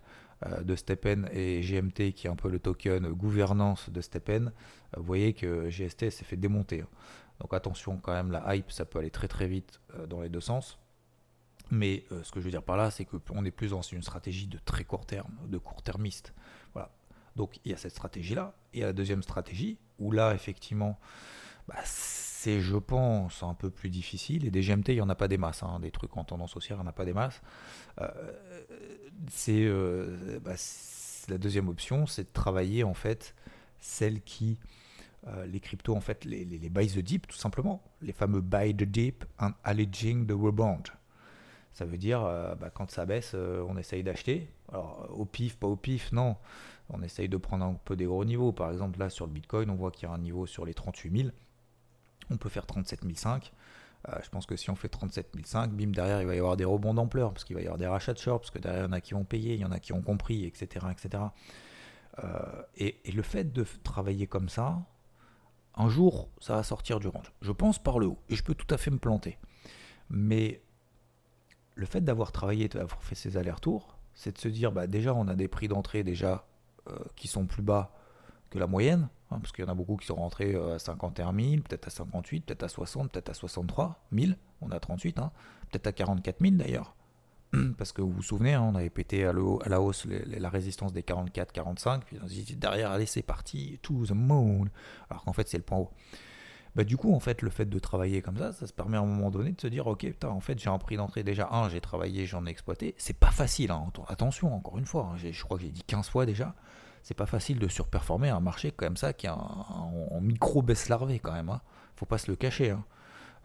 de 0.61 0.75
Stepen, 0.75 1.29
et 1.33 1.61
GMT, 1.61 2.13
qui 2.13 2.27
est 2.27 2.29
un 2.29 2.35
peu 2.35 2.49
le 2.49 2.59
token 2.59 3.09
gouvernance 3.09 3.89
de 3.89 4.01
Stepen, 4.01 4.51
vous 4.95 5.03
voyez 5.03 5.33
que 5.33 5.69
GST 5.69 6.09
s'est 6.09 6.25
fait 6.25 6.37
démonter. 6.37 6.81
Hein. 6.81 6.87
Donc 7.39 7.53
attention 7.53 7.97
quand 7.97 8.13
même, 8.13 8.31
la 8.31 8.55
hype, 8.55 8.71
ça 8.71 8.85
peut 8.85 8.99
aller 8.99 9.11
très 9.11 9.27
très 9.27 9.47
vite 9.47 9.79
dans 10.07 10.21
les 10.21 10.29
deux 10.29 10.41
sens. 10.41 10.79
Mais 11.71 12.03
ce 12.23 12.31
que 12.31 12.39
je 12.39 12.45
veux 12.45 12.51
dire 12.51 12.63
par 12.63 12.77
là, 12.77 12.89
c'est 12.89 13.05
qu'on 13.05 13.45
est 13.45 13.51
plus 13.51 13.71
dans 13.71 13.81
une 13.81 14.01
stratégie 14.01 14.47
de 14.47 14.57
très 14.57 14.83
court 14.83 15.05
terme, 15.05 15.31
de 15.47 15.57
court-termiste. 15.57 16.33
Voilà. 16.73 16.91
Donc 17.35 17.59
il 17.63 17.71
y 17.71 17.73
a 17.73 17.77
cette 17.77 17.91
stratégie-là. 17.91 18.55
Et 18.73 18.81
la 18.81 18.93
deuxième 18.93 19.23
stratégie, 19.23 19.77
où 19.99 20.11
là, 20.11 20.33
effectivement, 20.33 20.99
bah, 21.67 21.75
c'est, 22.39 22.61
je 22.61 22.77
pense, 22.77 23.43
un 23.43 23.53
peu 23.53 23.69
plus 23.69 23.89
difficile. 23.89 24.45
Et 24.45 24.49
des 24.49 24.61
GMT, 24.61 24.89
il 24.89 24.95
n'y 24.95 25.01
en 25.01 25.09
a 25.09 25.15
pas 25.15 25.27
des 25.27 25.37
masses. 25.37 25.61
Hein. 25.61 25.81
Des 25.81 25.91
trucs 25.91 26.15
en 26.15 26.23
tendance 26.23 26.55
haussière, 26.55 26.77
il 26.77 26.81
n'y 26.81 26.87
en 26.87 26.89
a 26.89 26.93
pas 26.93 27.03
des 27.03 27.11
masses. 27.11 27.41
Euh, 27.99 28.07
c'est, 29.29 29.65
euh, 29.65 30.39
bah, 30.39 30.53
la 31.27 31.37
deuxième 31.37 31.67
option, 31.67 32.05
c'est 32.05 32.23
de 32.23 32.31
travailler, 32.31 32.85
en 32.85 32.93
fait, 32.93 33.35
celle 33.81 34.21
qui... 34.21 34.57
Euh, 35.27 35.45
les 35.47 35.59
cryptos, 35.59 35.93
en 35.93 35.99
fait, 35.99 36.23
les, 36.23 36.45
les, 36.45 36.69
buy 36.69 36.87
the 36.87 36.99
deep, 36.99 37.27
tout 37.27 37.37
simplement. 37.37 37.83
Les 38.01 38.13
fameux 38.13 38.39
buy 38.39 38.73
the 38.73 38.83
deep 38.83 39.25
and 39.39 39.51
alleging 39.65 40.25
the 40.25 40.31
rebound. 40.31 40.87
Ça 41.73 41.83
veut 41.83 41.97
dire, 41.97 42.21
bah, 42.21 42.69
quand 42.73 42.89
ça 42.89 43.05
baisse, 43.05 43.33
on 43.33 43.75
essaye 43.75 44.01
d'acheter. 44.01 44.49
Alors, 44.71 45.09
au 45.13 45.25
pif, 45.25 45.57
pas 45.57 45.67
au 45.67 45.75
pif, 45.75 46.13
non 46.13 46.37
on 46.89 47.03
essaye 47.03 47.29
de 47.29 47.37
prendre 47.37 47.65
un 47.65 47.73
peu 47.85 47.95
des 47.95 48.05
gros 48.05 48.25
niveaux. 48.25 48.51
Par 48.51 48.71
exemple, 48.71 48.97
là 48.97 49.09
sur 49.09 49.27
le 49.27 49.31
Bitcoin, 49.31 49.69
on 49.69 49.75
voit 49.75 49.91
qu'il 49.91 50.07
y 50.07 50.11
a 50.11 50.15
un 50.15 50.17
niveau 50.17 50.47
sur 50.47 50.65
les 50.65 50.73
38 50.73 51.17
000. 51.23 51.29
On 52.29 52.37
peut 52.37 52.49
faire 52.49 52.65
37 52.65 53.01
500. 53.15 53.51
Euh, 54.07 54.13
je 54.23 54.29
pense 54.29 54.45
que 54.45 54.55
si 54.55 54.69
on 54.69 54.75
fait 54.75 54.87
37 54.87 55.31
500, 55.43 55.73
bim, 55.73 55.87
derrière, 55.87 56.21
il 56.21 56.27
va 56.27 56.35
y 56.35 56.39
avoir 56.39 56.55
des 56.55 56.65
rebonds 56.65 56.93
d'ampleur, 56.93 57.33
parce 57.33 57.43
qu'il 57.43 57.55
va 57.55 57.61
y 57.61 57.65
avoir 57.65 57.77
des 57.77 57.87
rachats 57.87 58.13
de 58.13 58.19
short, 58.19 58.41
parce 58.41 58.51
que 58.51 58.59
derrière, 58.59 58.83
il 58.83 58.85
y 58.85 58.89
en 58.89 58.93
a 58.93 59.01
qui 59.01 59.13
vont 59.13 59.25
payer, 59.25 59.55
il 59.55 59.59
y 59.59 59.65
en 59.65 59.71
a 59.71 59.79
qui 59.79 59.93
ont 59.93 60.01
compris, 60.01 60.45
etc. 60.45 60.85
etc. 60.91 61.23
Euh, 62.23 62.63
et, 62.77 62.99
le 63.11 63.21
fait 63.21 63.51
de 63.51 63.65
travailler 63.83 64.27
comme 64.27 64.49
ça, 64.49 64.81
un 65.75 65.89
jour, 65.89 66.29
ça 66.39 66.55
va 66.55 66.63
sortir 66.63 66.99
du 66.99 67.07
range. 67.07 67.31
Je 67.41 67.51
pense 67.51 67.79
par 67.79 67.99
le 67.99 68.07
haut, 68.07 68.19
et 68.29 68.35
je 68.35 68.43
peux 68.43 68.55
tout 68.55 68.73
à 68.73 68.77
fait 68.77 68.91
me 68.91 68.99
planter. 68.99 69.37
Mais 70.09 70.61
le 71.75 71.85
fait 71.85 72.01
d'avoir 72.01 72.31
travaillé, 72.31 72.67
d'avoir 72.67 73.03
fait 73.03 73.15
ces 73.15 73.37
allers-retours, 73.37 73.97
c'est 74.13 74.33
de 74.33 74.37
se 74.37 74.47
dire, 74.47 74.71
bah, 74.71 74.87
déjà, 74.87 75.13
on 75.13 75.27
a 75.27 75.35
des 75.35 75.47
prix 75.47 75.67
d'entrée 75.67 76.03
déjà 76.03 76.45
euh, 76.89 76.97
qui 77.15 77.27
sont 77.27 77.45
plus 77.45 77.63
bas 77.63 77.93
que 78.49 78.59
la 78.59 78.67
moyenne, 78.67 79.09
hein, 79.31 79.39
parce 79.39 79.51
qu'il 79.51 79.63
y 79.63 79.67
en 79.67 79.71
a 79.71 79.75
beaucoup 79.75 79.97
qui 79.97 80.07
sont 80.07 80.15
rentrés 80.15 80.53
euh, 80.55 80.75
à 80.75 80.79
51 80.79 81.33
000, 81.33 81.61
peut-être 81.61 81.87
à 81.87 81.89
58, 81.89 82.45
peut-être 82.45 82.63
à 82.63 82.69
60, 82.69 83.11
peut-être 83.11 83.29
à 83.29 83.33
63 83.33 84.05
000, 84.11 84.31
on 84.61 84.71
a 84.71 84.79
38, 84.79 85.19
hein, 85.19 85.31
peut-être 85.71 85.87
à 85.87 85.91
44 85.91 86.39
000 86.41 86.55
d'ailleurs. 86.55 86.95
Parce 87.77 87.91
que 87.91 88.01
vous 88.01 88.11
vous 88.11 88.21
souvenez, 88.21 88.53
hein, 88.53 88.61
on 88.61 88.75
avait 88.75 88.89
pété 88.89 89.25
à, 89.25 89.33
la 89.33 89.81
hausse 89.81 90.05
la 90.05 90.49
résistance 90.49 90.93
des 90.93 91.01
44-45, 91.01 92.01
puis 92.01 92.17
on 92.23 92.27
s'est 92.27 92.41
dit 92.41 92.55
derrière, 92.55 92.91
allez, 92.91 93.05
c'est 93.05 93.23
parti, 93.23 93.79
to 93.81 94.05
the 94.05 94.11
moon, 94.11 94.65
alors 95.09 95.23
qu'en 95.23 95.33
fait, 95.33 95.47
c'est 95.47 95.57
le 95.57 95.63
point 95.63 95.79
haut. 95.79 95.91
Bah, 96.75 96.83
du 96.83 96.97
coup, 96.97 97.13
en 97.15 97.19
fait, 97.19 97.41
le 97.41 97.49
fait 97.49 97.65
de 97.65 97.79
travailler 97.79 98.21
comme 98.21 98.37
ça, 98.37 98.53
ça 98.53 98.67
se 98.67 98.73
permet 98.73 98.97
à 98.97 98.99
un 98.99 99.05
moment 99.05 99.31
donné 99.31 99.53
de 99.53 99.59
se 99.59 99.67
dire, 99.67 99.87
ok, 99.87 100.01
putain, 100.01 100.29
en 100.29 100.39
fait, 100.39 100.59
j'ai 100.59 100.69
un 100.69 100.77
prix 100.77 100.97
d'entrée 100.97 101.23
déjà, 101.23 101.49
un, 101.51 101.67
j'ai 101.69 101.81
travaillé, 101.81 102.27
j'en 102.27 102.45
ai 102.45 102.49
exploité. 102.49 102.93
C'est 102.97 103.17
pas 103.17 103.31
facile, 103.31 103.71
attention, 104.07 104.53
encore 104.53 104.77
une 104.77 104.85
fois, 104.85 105.15
je 105.17 105.43
crois 105.43 105.57
que 105.57 105.63
j'ai 105.63 105.71
dit 105.71 105.83
15 105.83 106.09
fois 106.09 106.27
déjà 106.27 106.55
c'est 107.03 107.13
pas 107.13 107.25
facile 107.25 107.59
de 107.59 107.67
surperformer 107.67 108.29
un 108.29 108.39
marché 108.39 108.71
comme 108.71 108.97
ça 108.97 109.13
qui 109.13 109.27
est 109.27 109.29
en, 109.29 110.19
micro 110.21 110.61
baisse 110.61 110.89
larvée 110.89 111.19
quand 111.19 111.33
même. 111.33 111.49
Hein. 111.49 111.61
Faut 111.95 112.05
pas 112.05 112.17
se 112.17 112.29
le 112.29 112.35
cacher, 112.35 112.71
hein. 112.71 112.83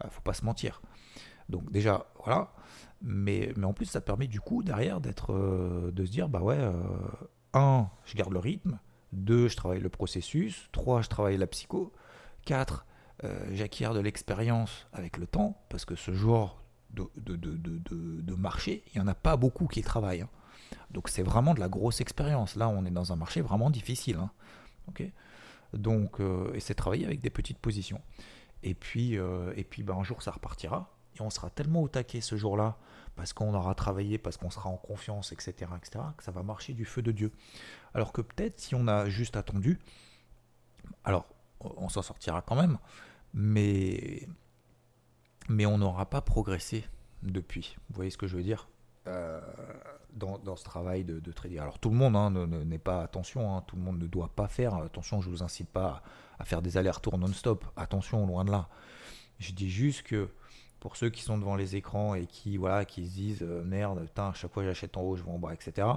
Euh, 0.03 0.09
faut 0.09 0.21
pas 0.21 0.33
se 0.33 0.45
mentir. 0.45 0.81
Donc 1.49 1.71
déjà 1.71 2.07
voilà, 2.23 2.51
mais, 3.01 3.53
en 3.63 3.73
plus 3.73 3.85
ça 3.85 4.01
permet 4.01 4.27
du 4.27 4.41
coup 4.41 4.63
derrière 4.63 4.99
d'être 4.99 5.33
euh, 5.33 5.91
de 5.91 6.05
se 6.05 6.11
dire 6.11 6.27
bah 6.27 6.41
ouais, 6.41 6.57
euh, 6.57 6.73
un, 7.53 7.89
je 8.05 8.15
garde 8.15 8.33
le 8.33 8.39
rythme, 8.39 8.79
deux, 9.13 9.47
je 9.47 9.55
travaille 9.55 9.79
le 9.79 9.89
processus, 9.89 10.69
trois, 10.71 11.01
je 11.01 11.09
travaille 11.09 11.37
la 11.37 11.47
psycho, 11.47 11.93
quatre, 12.45 12.85
j'acquiers 13.51 13.93
de 13.93 13.99
l'expérience 13.99 14.87
avec 14.91 15.17
le 15.17 15.25
temps 15.25 15.63
parce 15.69 15.85
que 15.85 15.95
ce 15.95 16.13
genre 16.13 16.61
de 16.93 18.35
marché, 18.35 18.83
il 18.87 18.99
n'y 18.99 19.03
en 19.03 19.07
a 19.07 19.15
pas 19.15 19.37
beaucoup 19.37 19.67
qui 19.67 19.81
travaillent. 19.81 20.21
Hein. 20.21 20.29
Donc 20.91 21.09
c'est 21.09 21.23
vraiment 21.23 21.53
de 21.53 21.59
la 21.59 21.69
grosse 21.69 22.01
expérience. 22.01 22.55
Là, 22.55 22.69
on 22.69 22.85
est 22.85 22.91
dans 22.91 23.11
un 23.11 23.15
marché 23.15 23.41
vraiment 23.41 23.69
difficile. 23.69 24.17
Hein. 24.17 24.31
Donc, 25.73 26.19
euh, 26.19 26.53
et 26.53 26.59
c'est 26.59 26.75
travailler 26.75 27.05
avec 27.05 27.21
des 27.21 27.29
petites 27.29 27.59
positions. 27.59 28.01
Et 28.63 28.73
puis, 28.73 29.17
euh, 29.17 29.53
et 29.55 29.63
puis 29.63 29.83
ben, 29.83 29.95
un 29.95 30.03
jour, 30.03 30.21
ça 30.21 30.31
repartira. 30.31 30.91
et 31.17 31.21
on 31.21 31.29
sera 31.29 31.49
tellement 31.49 31.81
au 31.81 31.87
taquet 31.87 32.21
ce 32.21 32.35
jour-là, 32.35 32.77
parce 33.15 33.33
qu'on 33.33 33.53
aura 33.53 33.75
travaillé, 33.75 34.17
parce 34.17 34.37
qu'on 34.37 34.49
sera 34.49 34.69
en 34.69 34.77
confiance, 34.77 35.31
etc., 35.31 35.71
etc., 35.77 36.03
que 36.17 36.23
ça 36.23 36.31
va 36.31 36.43
marcher 36.43 36.73
du 36.73 36.85
feu 36.85 37.01
de 37.01 37.11
Dieu. 37.11 37.31
Alors 37.93 38.11
que 38.11 38.21
peut-être 38.21 38.59
si 38.59 38.75
on 38.75 38.87
a 38.87 39.09
juste 39.09 39.35
attendu, 39.35 39.79
alors 41.03 41.25
on 41.59 41.89
s'en 41.89 42.01
sortira 42.01 42.41
quand 42.41 42.55
même, 42.55 42.77
mais, 43.33 44.27
mais 45.49 45.65
on 45.65 45.77
n'aura 45.77 46.09
pas 46.09 46.21
progressé 46.21 46.85
depuis. 47.23 47.75
Vous 47.89 47.95
voyez 47.95 48.11
ce 48.11 48.17
que 48.17 48.27
je 48.27 48.35
veux 48.37 48.43
dire? 48.43 48.67
Euh, 49.07 49.39
dans, 50.13 50.55
ce 50.55 50.63
travail 50.63 51.03
de, 51.03 51.31
trading. 51.31 51.59
Alors 51.59 51.79
tout 51.79 51.89
le 51.89 51.95
monde 51.95 52.15
hein, 52.15 52.29
n'est 52.29 52.79
pas 52.79 53.03
attention, 53.03 53.55
hein, 53.55 53.63
tout 53.67 53.75
le 53.75 53.81
monde 53.81 53.99
ne 53.99 54.07
doit 54.07 54.29
pas 54.35 54.47
faire. 54.47 54.75
Attention, 54.75 55.21
je 55.21 55.29
vous 55.29 55.43
incite 55.43 55.69
pas 55.69 56.01
à, 56.39 56.45
faire 56.45 56.61
des 56.61 56.77
allers-retours 56.77 57.17
non-stop. 57.17 57.65
Attention, 57.75 58.25
loin 58.25 58.45
de 58.45 58.51
là. 58.51 58.69
Je 59.39 59.51
dis 59.51 59.69
juste 59.69 60.03
que 60.03 60.29
pour 60.79 60.95
ceux 60.95 61.09
qui 61.09 61.21
sont 61.21 61.37
devant 61.37 61.55
les 61.55 61.75
écrans 61.75 62.15
et 62.15 62.27
qui 62.27 62.57
voilà 62.57 62.85
qui 62.85 63.05
se 63.07 63.13
disent 63.13 63.43
euh, 63.43 63.63
merde, 63.63 64.07
à 64.15 64.33
chaque 64.33 64.53
fois 64.53 64.63
j'achète 64.63 64.95
en 64.97 65.01
haut, 65.01 65.15
je 65.15 65.23
vais 65.23 65.31
en 65.31 65.39
bas, 65.39 65.53
etc. 65.53 65.87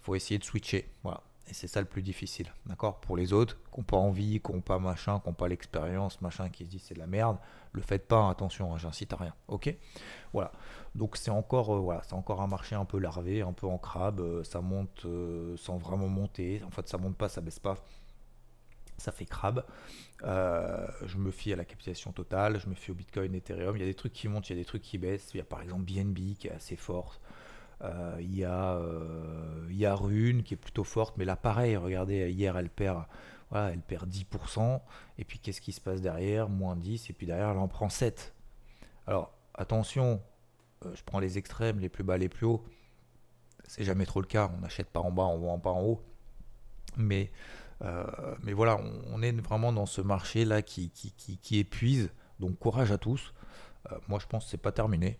Faut 0.00 0.14
essayer 0.14 0.38
de 0.38 0.44
switcher. 0.44 0.90
Voilà. 1.02 1.22
Et 1.48 1.54
c'est 1.54 1.68
ça 1.68 1.80
le 1.80 1.86
plus 1.86 2.02
difficile. 2.02 2.52
D'accord? 2.66 2.98
Pour 3.00 3.16
les 3.16 3.32
autres, 3.32 3.56
qui 3.72 3.78
n'ont 3.78 3.84
pas 3.84 3.96
envie, 3.96 4.40
qui 4.40 4.52
n'ont 4.52 4.60
pas 4.60 4.78
machin, 4.78 5.20
qui 5.20 5.28
n'ont 5.28 5.34
pas 5.34 5.48
l'expérience, 5.48 6.20
machin, 6.20 6.48
qui 6.48 6.64
se 6.64 6.70
disent 6.70 6.82
c'est 6.82 6.94
de 6.94 6.98
la 6.98 7.06
merde, 7.06 7.38
le 7.72 7.82
faites 7.82 8.08
pas, 8.08 8.28
attention, 8.28 8.74
hein, 8.74 8.78
j'incite 8.78 9.12
à 9.12 9.16
rien. 9.16 9.34
Ok? 9.48 9.74
Voilà. 10.32 10.50
Donc 10.96 11.16
c'est 11.16 11.30
encore, 11.30 11.76
euh, 11.76 11.78
voilà, 11.78 12.02
c'est 12.04 12.14
encore 12.14 12.40
un 12.40 12.46
marché 12.46 12.74
un 12.74 12.84
peu 12.84 12.98
larvé, 12.98 13.42
un 13.42 13.52
peu 13.52 13.66
en 13.66 13.78
crabe. 13.78 14.20
Euh, 14.20 14.42
ça 14.42 14.60
monte 14.60 15.04
euh, 15.04 15.56
sans 15.56 15.76
vraiment 15.76 16.08
monter. 16.08 16.62
En 16.66 16.70
fait, 16.70 16.88
ça 16.88 16.98
monte 16.98 17.16
pas, 17.16 17.28
ça 17.28 17.40
baisse 17.40 17.60
pas. 17.60 17.76
Ça 18.98 19.12
fait 19.12 19.26
crabe. 19.26 19.62
je 20.22 21.18
me 21.18 21.30
fie 21.30 21.52
à 21.52 21.56
la 21.56 21.66
capitalisation 21.66 22.12
totale, 22.12 22.58
je 22.58 22.68
me 22.68 22.74
fie 22.74 22.90
au 22.90 22.94
Bitcoin, 22.94 23.34
Ethereum. 23.34 23.76
Il 23.76 23.80
y 23.80 23.82
a 23.82 23.86
des 23.86 23.94
trucs 23.94 24.14
qui 24.14 24.26
montent, 24.26 24.48
il 24.48 24.54
y 24.54 24.58
a 24.58 24.58
des 24.58 24.64
trucs 24.64 24.82
qui 24.82 24.96
baissent. 24.96 25.30
Il 25.34 25.36
y 25.36 25.40
a 25.40 25.44
par 25.44 25.60
exemple 25.60 25.82
BNB 25.82 26.34
qui 26.38 26.48
est 26.48 26.52
assez 26.52 26.76
fort. 26.76 27.20
Euh, 27.82 28.16
il, 28.20 28.34
y 28.34 28.44
a, 28.44 28.76
euh, 28.76 29.66
y 29.70 29.84
a 29.84 29.94
Rune 29.94 30.42
qui 30.42 30.54
est 30.54 30.56
plutôt 30.56 30.84
forte, 30.84 31.16
mais 31.18 31.24
là 31.24 31.36
pareil, 31.36 31.76
regardez, 31.76 32.30
hier 32.30 32.56
elle 32.56 32.70
perd, 32.70 33.04
voilà, 33.50 33.70
elle 33.72 33.82
perd 33.82 34.08
10%, 34.08 34.80
et 35.18 35.24
puis 35.24 35.38
qu'est-ce 35.38 35.60
qui 35.60 35.72
se 35.72 35.80
passe 35.80 36.00
derrière? 36.00 36.48
Moins 36.48 36.76
10, 36.76 37.10
et 37.10 37.12
puis 37.12 37.26
derrière 37.26 37.50
elle 37.50 37.58
en 37.58 37.68
prend 37.68 37.90
7. 37.90 38.34
Alors 39.06 39.32
attention, 39.54 40.22
euh, 40.86 40.94
je 40.94 41.02
prends 41.04 41.18
les 41.18 41.36
extrêmes, 41.36 41.78
les 41.78 41.90
plus 41.90 42.02
bas, 42.02 42.16
les 42.16 42.30
plus 42.30 42.46
hauts, 42.46 42.64
c'est 43.68 43.84
jamais 43.84 44.06
trop 44.06 44.22
le 44.22 44.26
cas, 44.26 44.50
on 44.56 44.60
n'achète 44.60 44.88
pas 44.88 45.00
en 45.00 45.12
bas, 45.12 45.24
on 45.24 45.38
vend 45.38 45.58
pas 45.58 45.70
en 45.70 45.82
haut, 45.82 46.02
mais, 46.96 47.30
mais 48.42 48.54
voilà, 48.54 48.80
on, 49.12 49.20
est 49.20 49.32
vraiment 49.32 49.70
dans 49.70 49.84
ce 49.84 50.00
marché 50.00 50.46
là 50.46 50.62
qui, 50.62 50.88
qui, 50.90 51.12
qui, 51.12 51.58
épuise, 51.58 52.10
donc 52.40 52.58
courage 52.58 52.90
à 52.90 52.96
tous. 52.96 53.34
moi 54.08 54.18
je 54.18 54.26
pense 54.26 54.44
que 54.44 54.50
c'est 54.50 54.56
pas 54.56 54.72
terminé. 54.72 55.18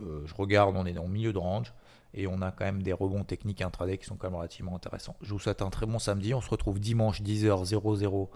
Je 0.00 0.34
regarde, 0.34 0.76
on 0.76 0.84
est 0.86 0.92
le 0.92 1.02
milieu 1.02 1.32
de 1.32 1.38
range. 1.38 1.72
Et 2.14 2.26
on 2.26 2.42
a 2.42 2.50
quand 2.50 2.64
même 2.64 2.82
des 2.82 2.92
rebonds 2.92 3.24
techniques 3.24 3.62
intraday 3.62 3.96
qui 3.96 4.04
sont 4.04 4.16
quand 4.16 4.28
même 4.28 4.36
relativement 4.36 4.76
intéressants. 4.76 5.16
Je 5.22 5.32
vous 5.32 5.38
souhaite 5.38 5.62
un 5.62 5.70
très 5.70 5.86
bon 5.86 5.98
samedi. 5.98 6.34
On 6.34 6.40
se 6.40 6.50
retrouve 6.50 6.78
dimanche 6.78 7.22
10h00 7.22 8.28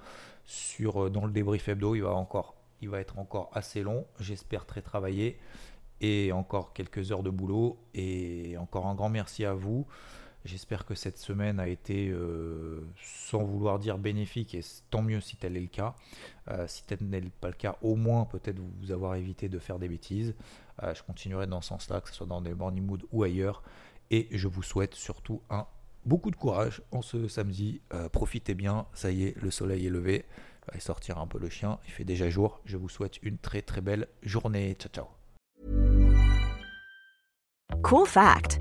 sur, 0.44 1.04
euh, 1.04 1.10
dans 1.10 1.26
le 1.26 1.32
débrief 1.32 1.68
hebdo. 1.68 1.94
Il 1.94 2.02
va, 2.02 2.14
encore, 2.14 2.54
être 2.94 3.18
encore 3.18 3.50
assez 3.52 3.82
long. 3.82 4.06
J'espère 4.18 4.64
très 4.64 4.80
travaillé. 4.80 5.38
Et 6.00 6.32
encore 6.32 6.72
quelques 6.72 7.12
heures 7.12 7.22
de 7.22 7.30
boulot. 7.30 7.78
Et 7.92 8.56
encore 8.58 8.86
un 8.86 8.94
grand 8.94 9.10
merci 9.10 9.44
à 9.44 9.52
vous. 9.52 9.86
J'espère 10.46 10.86
que 10.86 10.94
cette 10.94 11.18
semaine 11.18 11.58
a 11.58 11.66
été, 11.66 12.08
euh, 12.08 12.86
sans 13.02 13.42
vouloir 13.42 13.80
dire 13.80 13.98
bénéfique, 13.98 14.54
et 14.54 14.60
tant 14.90 15.02
mieux 15.02 15.20
si 15.20 15.36
tel 15.36 15.56
est 15.56 15.60
le 15.60 15.66
cas. 15.66 15.96
Euh, 16.48 16.68
si 16.68 16.84
tel 16.84 16.98
n'est 17.02 17.20
pas 17.20 17.48
le 17.48 17.54
cas, 17.54 17.76
au 17.82 17.96
moins 17.96 18.26
peut-être 18.26 18.60
vous 18.60 18.92
avoir 18.92 19.16
évité 19.16 19.48
de 19.48 19.58
faire 19.58 19.80
des 19.80 19.88
bêtises. 19.88 20.36
Euh, 20.82 20.94
je 20.94 21.02
continuerai 21.02 21.46
dans 21.46 21.60
ce 21.60 21.68
sens-là, 21.68 22.00
que 22.00 22.08
ce 22.08 22.14
soit 22.14 22.26
dans 22.26 22.40
des 22.40 22.54
morning 22.54 22.84
mood 22.84 23.02
ou 23.12 23.22
ailleurs. 23.22 23.62
Et 24.10 24.28
je 24.30 24.48
vous 24.48 24.62
souhaite 24.62 24.94
surtout 24.94 25.42
un 25.50 25.66
beaucoup 26.04 26.30
de 26.30 26.36
courage 26.36 26.82
en 26.92 27.02
ce 27.02 27.26
samedi. 27.26 27.80
profitez 28.12 28.54
bien, 28.54 28.86
ça 28.94 29.10
y 29.10 29.24
est, 29.24 29.36
le 29.42 29.50
soleil 29.50 29.86
est 29.86 29.90
levé. 29.90 30.24
va 30.72 30.78
sortir 30.78 31.18
un 31.18 31.26
peu 31.26 31.40
le 31.40 31.48
chien, 31.48 31.80
il 31.86 31.90
fait 31.90 32.04
déjà 32.04 32.30
jour. 32.30 32.60
Je 32.64 32.76
vous 32.76 32.88
souhaite 32.88 33.18
une 33.22 33.38
très 33.38 33.62
très 33.62 33.80
belle 33.80 34.06
journée. 34.22 34.76
Ciao 34.78 34.90
ciao. 34.92 35.06
Cool 37.82 38.06
fact 38.06 38.60